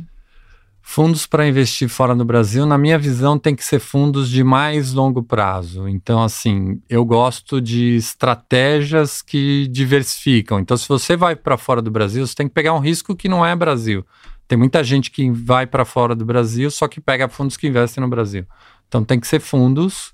[0.84, 4.92] Fundos para investir fora do Brasil, na minha visão, tem que ser fundos de mais
[4.92, 5.88] longo prazo.
[5.88, 10.58] Então, assim, eu gosto de estratégias que diversificam.
[10.58, 13.28] Então, se você vai para fora do Brasil, você tem que pegar um risco que
[13.28, 14.04] não é Brasil.
[14.52, 18.02] Tem muita gente que vai para fora do Brasil, só que pega fundos que investem
[18.02, 18.44] no Brasil.
[18.86, 20.12] Então, tem que ser fundos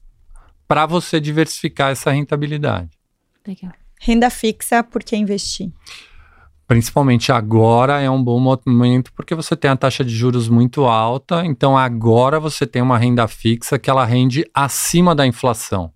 [0.68, 2.88] para você diversificar essa rentabilidade.
[3.44, 3.72] Legal.
[4.00, 5.72] Renda fixa, por que investir?
[6.68, 11.44] Principalmente agora é um bom momento porque você tem a taxa de juros muito alta,
[11.44, 15.92] então agora você tem uma renda fixa que ela rende acima da inflação.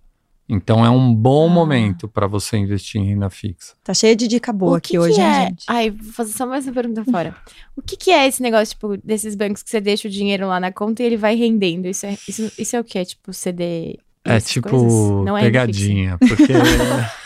[0.47, 1.53] Então é um bom Ah.
[1.53, 3.73] momento para você investir em renda fixa.
[3.83, 5.43] Tá cheia de dica boa O aqui que hoje, que hein, é?
[5.47, 5.63] gente?
[5.67, 7.33] Ai, vou fazer só mais uma pergunta fora.
[7.75, 10.59] O que, que é esse negócio, tipo, desses bancos que você deixa o dinheiro lá
[10.59, 11.87] na conta e ele vai rendendo?
[11.87, 12.99] Isso é, isso, isso é o que?
[12.99, 13.97] É tipo CD?
[14.25, 15.25] É tipo coisas?
[15.25, 16.53] Não é pegadinha, porque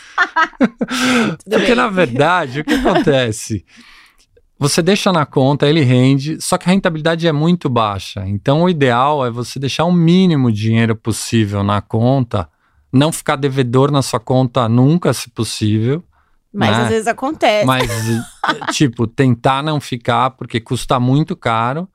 [1.44, 1.74] Porque bem.
[1.74, 3.64] na verdade, o que acontece?
[4.58, 8.24] Você deixa na conta, ele rende, só que a rentabilidade é muito baixa.
[8.26, 12.48] Então, o ideal é você deixar o mínimo de dinheiro possível na conta,
[12.92, 16.02] não ficar devedor na sua conta nunca, se possível.
[16.52, 16.82] Mas né?
[16.84, 17.66] às vezes acontece.
[17.66, 17.90] Mas,
[18.72, 21.88] tipo, tentar não ficar, porque custa muito caro.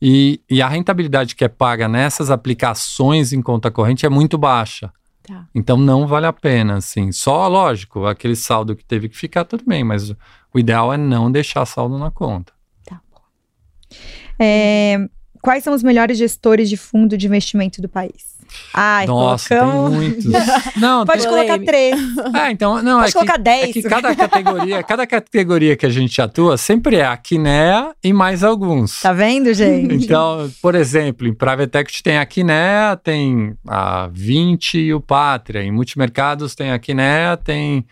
[0.00, 4.92] E, e a rentabilidade que é paga nessas aplicações em conta corrente é muito baixa.
[5.22, 5.46] Tá.
[5.54, 7.10] Então não vale a pena, assim.
[7.10, 10.10] Só, lógico, aquele saldo que teve que ficar, tudo bem, mas
[10.52, 12.52] o ideal é não deixar saldo na conta.
[14.38, 15.08] É,
[15.40, 18.35] quais são os melhores gestores de fundo de investimento do país?
[18.72, 19.90] Ai, Nossa, colocamos...
[19.90, 20.24] tem muitos.
[20.76, 22.00] Não, Pode tem- colocar três.
[22.34, 23.70] É, então, não, Pode é que, colocar dez.
[23.70, 28.12] é que cada categoria, cada categoria que a gente atua sempre é a Kinea e
[28.12, 29.00] mais alguns.
[29.00, 30.04] Tá vendo, gente?
[30.04, 35.62] Então, por exemplo, em Private Equity tem a Kinea, tem a 20 e o Pátria.
[35.62, 37.86] Em multimercados tem a Kinea, tem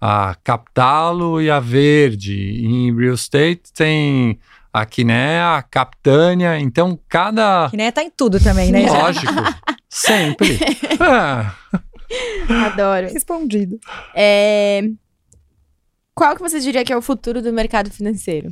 [0.00, 2.60] a Capitalo e a Verde.
[2.64, 4.38] Em Real Estate tem
[4.72, 6.58] a Kinea, a Capitânia.
[6.58, 7.68] Então, cada...
[7.70, 8.86] Que nem tá em tudo também, né?
[8.88, 9.32] Lógico,
[9.92, 10.58] sempre.
[10.58, 12.52] É.
[12.66, 13.12] Adoro.
[13.12, 13.78] Respondido.
[14.14, 14.82] É,
[16.14, 18.50] Qual que você diria que é o futuro do mercado financeiro?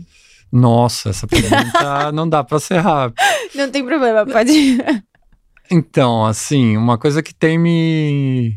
[0.53, 3.23] Nossa, essa pergunta não dá para ser rápido.
[3.55, 4.79] Não tem problema, pode.
[5.71, 8.57] Então, assim, uma coisa que tem me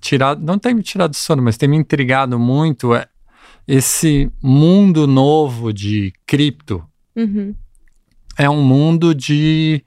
[0.00, 3.06] tirado, não tem me tirado do sono, mas tem me intrigado muito é
[3.68, 6.84] esse mundo novo de cripto.
[7.14, 7.54] Uhum.
[8.36, 9.84] É um mundo de,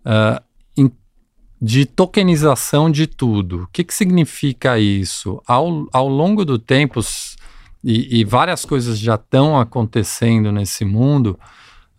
[0.00, 0.42] uh,
[1.64, 3.62] de tokenização de tudo.
[3.62, 5.40] O que, que significa isso?
[5.46, 7.00] Ao, ao longo do tempo,
[7.84, 11.38] e, e várias coisas já estão acontecendo nesse mundo,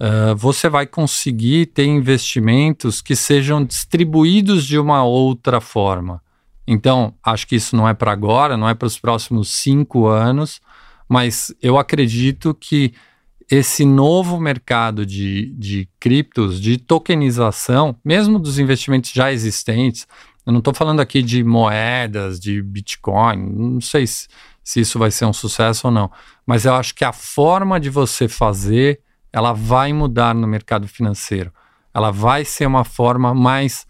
[0.01, 6.21] uh, você vai conseguir ter investimentos que sejam distribuídos de uma outra forma.
[6.67, 10.59] Então, acho que isso não é para agora, não é para os próximos cinco anos,
[11.07, 12.93] mas eu acredito que
[13.49, 20.07] esse novo mercado de, de criptos, de tokenização, mesmo dos investimentos já existentes,
[20.45, 24.27] eu não estou falando aqui de moedas, de Bitcoin, não sei se,
[24.63, 26.11] se isso vai ser um sucesso ou não,
[26.45, 28.99] mas eu acho que a forma de você fazer,
[29.31, 31.51] ela vai mudar no mercado financeiro.
[31.93, 33.85] Ela vai ser uma forma mais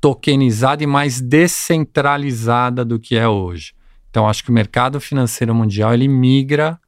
[0.00, 3.74] tokenizada e mais descentralizada do que é hoje.
[4.10, 6.78] Então, acho que o mercado financeiro mundial ele migra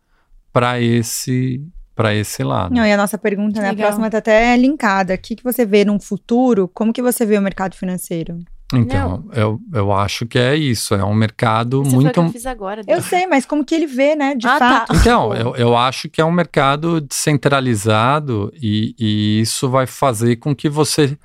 [0.53, 1.63] para esse
[1.99, 2.73] para esse lado.
[2.73, 5.15] Não, e a nossa pergunta, né, a próxima está até linkada.
[5.15, 6.71] O que, que você vê num futuro?
[6.73, 8.39] Como que você vê o mercado financeiro?
[8.73, 10.95] Então, eu, eu acho que é isso.
[10.95, 12.15] É um mercado Você muito.
[12.15, 12.83] Foi o que eu fiz agora.
[12.87, 14.37] Eu sei, mas como que ele vê, né?
[14.37, 14.81] De Ah, tá.
[14.81, 14.95] fato.
[14.95, 20.55] Então, eu, eu acho que é um mercado descentralizado e, e isso vai fazer com
[20.55, 21.19] que você.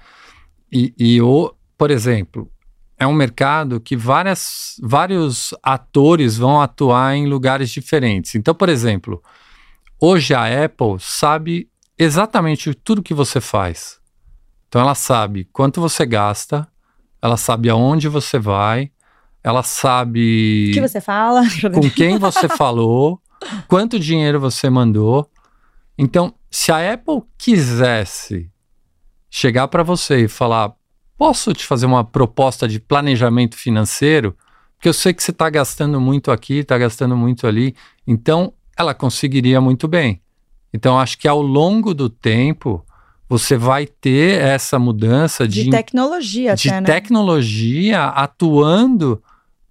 [0.71, 2.49] E, e o, por exemplo,
[2.97, 8.33] é um mercado que várias, vários atores vão atuar em lugares diferentes.
[8.33, 9.21] Então, por exemplo,
[9.99, 13.99] hoje a Apple sabe exatamente tudo que você faz.
[14.67, 16.67] Então, ela sabe quanto você gasta,
[17.21, 18.91] ela sabe aonde você vai,
[19.43, 21.43] ela sabe O que você fala?
[21.73, 23.21] com quem você falou,
[23.67, 25.29] quanto dinheiro você mandou.
[25.97, 28.49] Então, se a Apple quisesse
[29.29, 30.73] chegar para você e falar:
[31.17, 34.35] posso te fazer uma proposta de planejamento financeiro?
[34.75, 37.75] Porque eu sei que você está gastando muito aqui, está gastando muito ali.
[38.05, 40.21] Então, ela conseguiria muito bem.
[40.73, 42.83] Então, acho que ao longo do tempo,
[43.29, 46.85] você vai ter essa mudança de, De tecnologia de até, né?
[46.85, 49.21] tecnologia atuando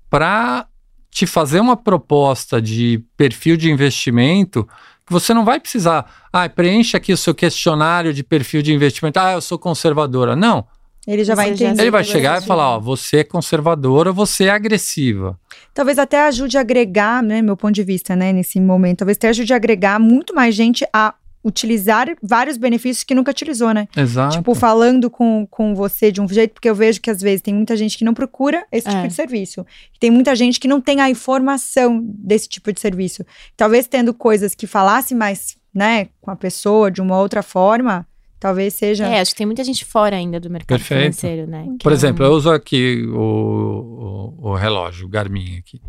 [0.08, 0.66] para
[1.10, 4.66] te fazer uma proposta de perfil de investimento
[5.04, 9.18] que você não vai precisar, ah, preencha aqui o seu questionário de perfil de investimento,
[9.18, 10.36] ah, eu sou conservadora.
[10.36, 10.66] Não,
[11.06, 11.82] Ele já vai já entender.
[11.82, 15.38] ele vai chegar e falar, ó, você é conservadora, você é agressiva.
[15.74, 18.98] Talvez até ajude a agregar, né, meu ponto de vista, né, nesse momento.
[18.98, 23.74] Talvez até ajude a agregar muito mais gente a utilizar vários benefícios que nunca utilizou,
[23.74, 23.88] né?
[23.96, 24.36] Exato.
[24.36, 27.52] Tipo, falando com, com você de um jeito, porque eu vejo que às vezes tem
[27.52, 29.06] muita gente que não procura esse tipo É.
[29.08, 29.66] de serviço.
[29.98, 33.24] Tem muita gente que não tem a informação desse tipo de serviço.
[33.56, 38.06] Talvez tendo coisas que falasse mais, né, com a pessoa de uma outra forma,
[38.42, 39.06] talvez seja.
[39.06, 41.00] É, acho que tem muita gente fora ainda do mercado Perfeito.
[41.00, 41.64] financeiro, né?
[41.78, 45.80] que Por é um- exemplo, eu uso aqui o, o, o relógio, o Garmin aqui.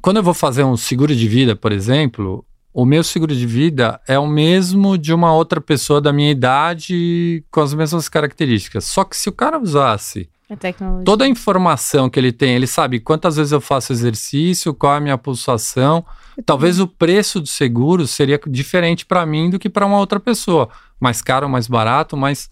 [0.00, 4.00] Quando eu vou fazer um seguro de vida, por exemplo, o meu seguro de vida
[4.06, 8.84] é o mesmo de uma outra pessoa da minha idade com as mesmas características.
[8.84, 13.00] Só que se o cara usasse a toda a informação que ele tem, ele sabe
[13.00, 16.04] quantas vezes eu faço exercício, qual é a minha pulsação,
[16.44, 20.68] talvez o preço do seguro seria diferente para mim do que para uma outra pessoa.
[21.00, 22.48] Mais caro, mais barato, mas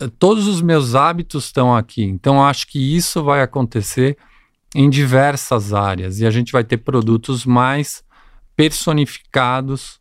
[0.00, 2.02] eh, todos os meus hábitos estão aqui.
[2.04, 4.16] Então, eu acho que isso vai acontecer
[4.74, 8.02] em diversas áreas e a gente vai ter produtos mais
[8.56, 10.00] personificados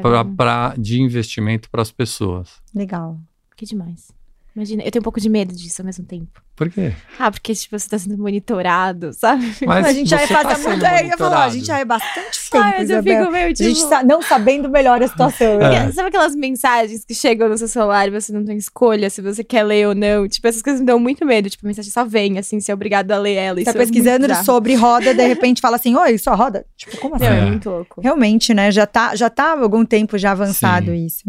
[0.00, 2.60] pra pra- de investimento para as pessoas.
[2.74, 3.18] Legal.
[3.56, 4.10] Que demais.
[4.56, 6.40] Imagina, eu tenho um pouco de medo disso ao mesmo tempo.
[6.56, 6.90] Por quê?
[7.18, 9.54] Ah, porque, tipo, você tá sendo monitorado, sabe?
[9.66, 10.84] Mas a gente já você faz tá muito.
[10.86, 12.64] É, eu falar, a gente já é bastante tempo.
[12.64, 13.18] Ai, mas eu Isabel.
[13.20, 13.68] fico meio, A tipo...
[13.68, 15.58] gente sa- não sabendo melhor a situação.
[15.58, 15.88] né?
[15.88, 15.92] É.
[15.92, 19.44] Sabe aquelas mensagens que chegam no seu celular e você não tem escolha se você
[19.44, 20.26] quer ler ou não?
[20.26, 21.50] Tipo, essas coisas me dão muito medo.
[21.50, 23.56] Tipo, a mensagem só vem, assim, você é obrigado a ler ela.
[23.56, 24.44] Tá Isso é muito pesquisando bizarro.
[24.46, 26.64] sobre roda, de repente fala assim: Oi, só roda?
[26.78, 27.24] Tipo, como assim?
[27.26, 27.38] Não, é.
[27.40, 27.44] É.
[27.44, 28.00] muito louco.
[28.00, 28.70] Realmente, né?
[28.70, 31.04] Já tá, já tá há algum tempo já avançado Sim.
[31.04, 31.24] isso.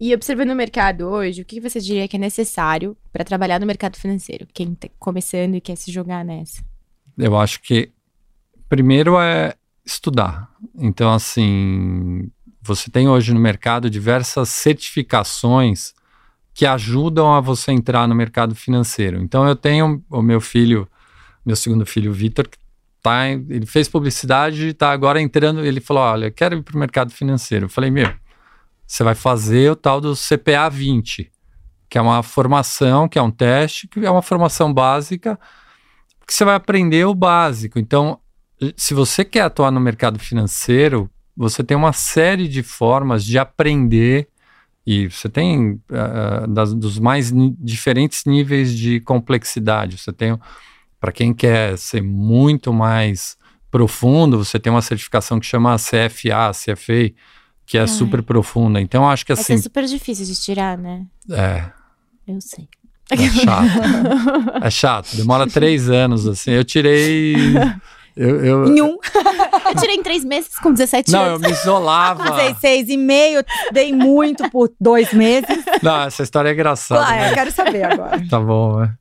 [0.00, 2.63] E observando o mercado hoje, o que você diria que é necessário
[3.12, 4.46] para trabalhar no mercado financeiro?
[4.52, 6.62] Quem tá começando e quer se jogar nessa?
[7.16, 7.92] Eu acho que
[8.68, 9.54] primeiro é
[9.84, 10.50] estudar.
[10.76, 15.92] Então, assim, você tem hoje no mercado diversas certificações
[16.52, 19.20] que ajudam a você entrar no mercado financeiro.
[19.20, 20.88] Então, eu tenho o meu filho,
[21.44, 22.58] meu segundo filho, Vitor, que
[23.02, 25.64] tá, ele fez publicidade e está agora entrando.
[25.64, 27.66] Ele falou: Olha, eu quero ir para o mercado financeiro.
[27.66, 28.10] Eu falei: Meu,
[28.86, 31.30] você vai fazer o tal do CPA 20,
[31.94, 35.38] que é uma formação, que é um teste, que é uma formação básica
[36.26, 37.78] que você vai aprender o básico.
[37.78, 38.18] Então,
[38.76, 44.26] se você quer atuar no mercado financeiro, você tem uma série de formas de aprender
[44.84, 49.96] e você tem ah, das- dos mais diferentes níveis de complexidade.
[49.96, 50.36] Você tem
[50.98, 53.36] Para quem quer ser muito mais
[53.70, 57.14] profundo, você tem uma certificação que chama CFA, CFA,
[57.64, 57.86] que é Ai.
[57.86, 58.80] super profunda.
[58.80, 59.54] Então, acho que Essa assim.
[59.54, 61.06] é super difícil de tirar, né?
[61.30, 61.70] É,
[62.26, 62.68] Eu sei.
[63.10, 64.64] é chato.
[64.64, 65.16] é chato.
[65.16, 66.50] Demora três anos, assim.
[66.52, 67.34] Eu tirei.
[68.16, 68.96] Eu, eu- Em um,
[69.66, 71.42] Eu tirei em três meses com 17 não, eu anos.
[71.42, 72.22] me isolava.
[72.30, 75.64] 16 e meio, dei muito por dois meses.
[75.82, 77.00] Não, essa história é engraçada.
[77.04, 77.30] Claro, né?
[77.30, 78.24] eu quero saber agora.
[78.28, 78.94] Tá bom, né?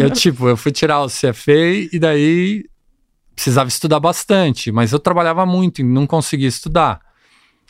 [0.00, 2.64] Eu, tipo, eu fui tirar o CFA e daí
[3.34, 7.00] precisava estudar bastante, mas eu trabalhava muito e não conseguia estudar.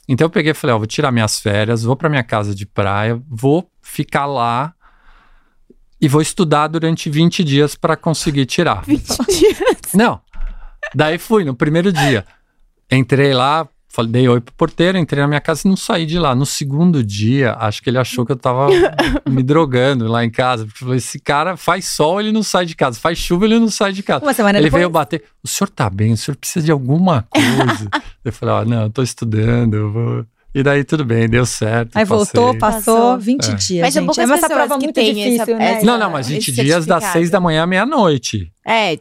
[0.08, 2.66] Então eu peguei e falei, ó, vou tirar minhas férias, vou pra minha casa de
[2.66, 4.74] praia, vou ficar lá
[6.00, 8.82] e vou estudar durante 20 dias para conseguir tirar.
[8.86, 9.92] 20 dias.
[9.94, 10.20] Não.
[10.94, 12.26] Daí fui no primeiro dia.
[12.90, 16.18] Entrei lá, falei, dei oi pro porteiro, entrei na minha casa e não saí de
[16.18, 16.34] lá.
[16.34, 18.68] No segundo dia, acho que ele achou que eu tava
[19.28, 20.64] me drogando lá em casa.
[20.64, 22.98] Porque falei, esse cara faz sol, ele não sai de casa.
[22.98, 24.24] Faz chuva, ele não sai de casa.
[24.24, 24.80] Uma semana ele depois.
[24.80, 25.22] veio bater.
[25.44, 26.12] O senhor tá bem?
[26.12, 27.88] O senhor precisa de alguma coisa?
[28.24, 30.26] eu falei, ó, não, eu tô estudando, eu vou.
[30.54, 31.96] E daí tudo bem, deu certo.
[31.96, 32.80] Aí voltou, passei.
[32.80, 33.18] passou, Passou.
[33.18, 33.54] 20 É.
[33.54, 33.80] dias.
[33.82, 34.06] Mas são gente.
[34.14, 35.72] poucas é uma prova que muito difícil, essa- né?
[35.76, 37.12] essa- Não, não, mas 20 esse dias das certificado.
[37.12, 38.52] 6 da manhã à meia-noite.
[38.66, 38.98] É,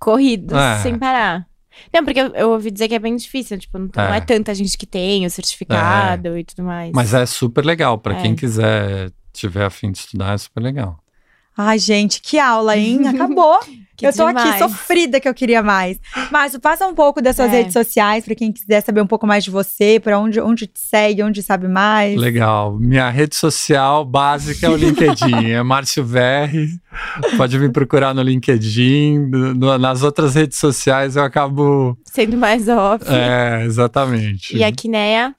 [0.00, 0.78] corrido, É.
[0.82, 1.46] sem parar.
[1.92, 4.18] Não, porque eu, eu ouvi dizer que é bem difícil, tipo, não, não É.
[4.18, 6.92] é tanta gente que tem o certificado e tudo mais.
[6.94, 7.98] Mas é super legal.
[7.98, 8.22] Pra É.
[8.22, 10.98] quem quiser, tiver afim de estudar, é super legal.
[11.62, 13.06] Ai, gente, que aula, hein?
[13.08, 13.58] Acabou.
[13.96, 14.58] Que eu tô aqui demais.
[14.58, 15.98] sofrida que eu queria mais.
[16.32, 17.56] Márcio, passa um pouco das suas É.
[17.58, 20.80] redes sociais pra quem quiser saber um pouco mais de você, pra onde, onde te
[20.80, 22.16] segue, onde sabe mais.
[22.18, 22.78] Legal.
[22.80, 25.50] Minha rede social básica é o LinkedIn.
[25.50, 26.68] é Márcio Verri.
[27.36, 29.18] Pode me procurar no LinkedIn.
[29.54, 31.94] No- nas outras redes sociais eu acabo.
[32.06, 33.04] Sendo mais off.
[33.06, 34.56] É, exatamente.
[34.56, 35.34] E a Kineia,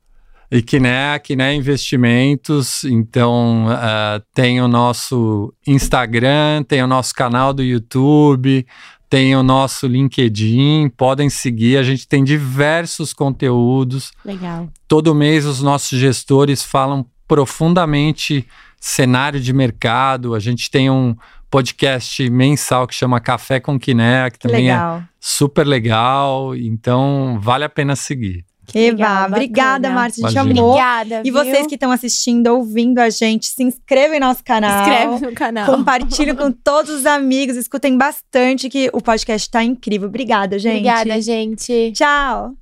[0.52, 2.84] E Kiné, Kiné Investimentos.
[2.84, 8.68] Então, ah, tem o nosso Instagram, tem o nosso canal do YouTube,
[9.10, 10.90] tem o nosso LinkedIn.
[10.98, 14.12] Podem seguir, a gente tem diversos conteúdos.
[14.26, 14.70] legal.
[14.88, 18.46] Todo mês os nossos gestores falam profundamente
[18.78, 20.36] cenário de mercado.
[20.36, 21.16] A gente tem um
[21.50, 25.04] podcast mensal que chama Café com Kiné, que Que também é legal.
[25.18, 26.56] super legal.
[26.56, 28.44] Então, vale a pena seguir.
[28.78, 29.96] Eba, Legal, obrigada, bacana.
[30.02, 30.60] Márcio, a gente Imagina.
[30.62, 30.72] amou.
[30.72, 31.34] Obrigada, E viu?
[31.34, 34.82] vocês que estão assistindo, ouvindo a gente, se inscrevam em nosso canal.
[34.82, 35.66] Inscreve no canal.
[35.66, 40.08] Compartilhem com todos os amigos, escutem bastante que o podcast tá incrível.
[40.08, 40.88] Obrigada, gente.
[40.88, 41.92] Obrigada, gente.
[41.96, 42.61] Tchau.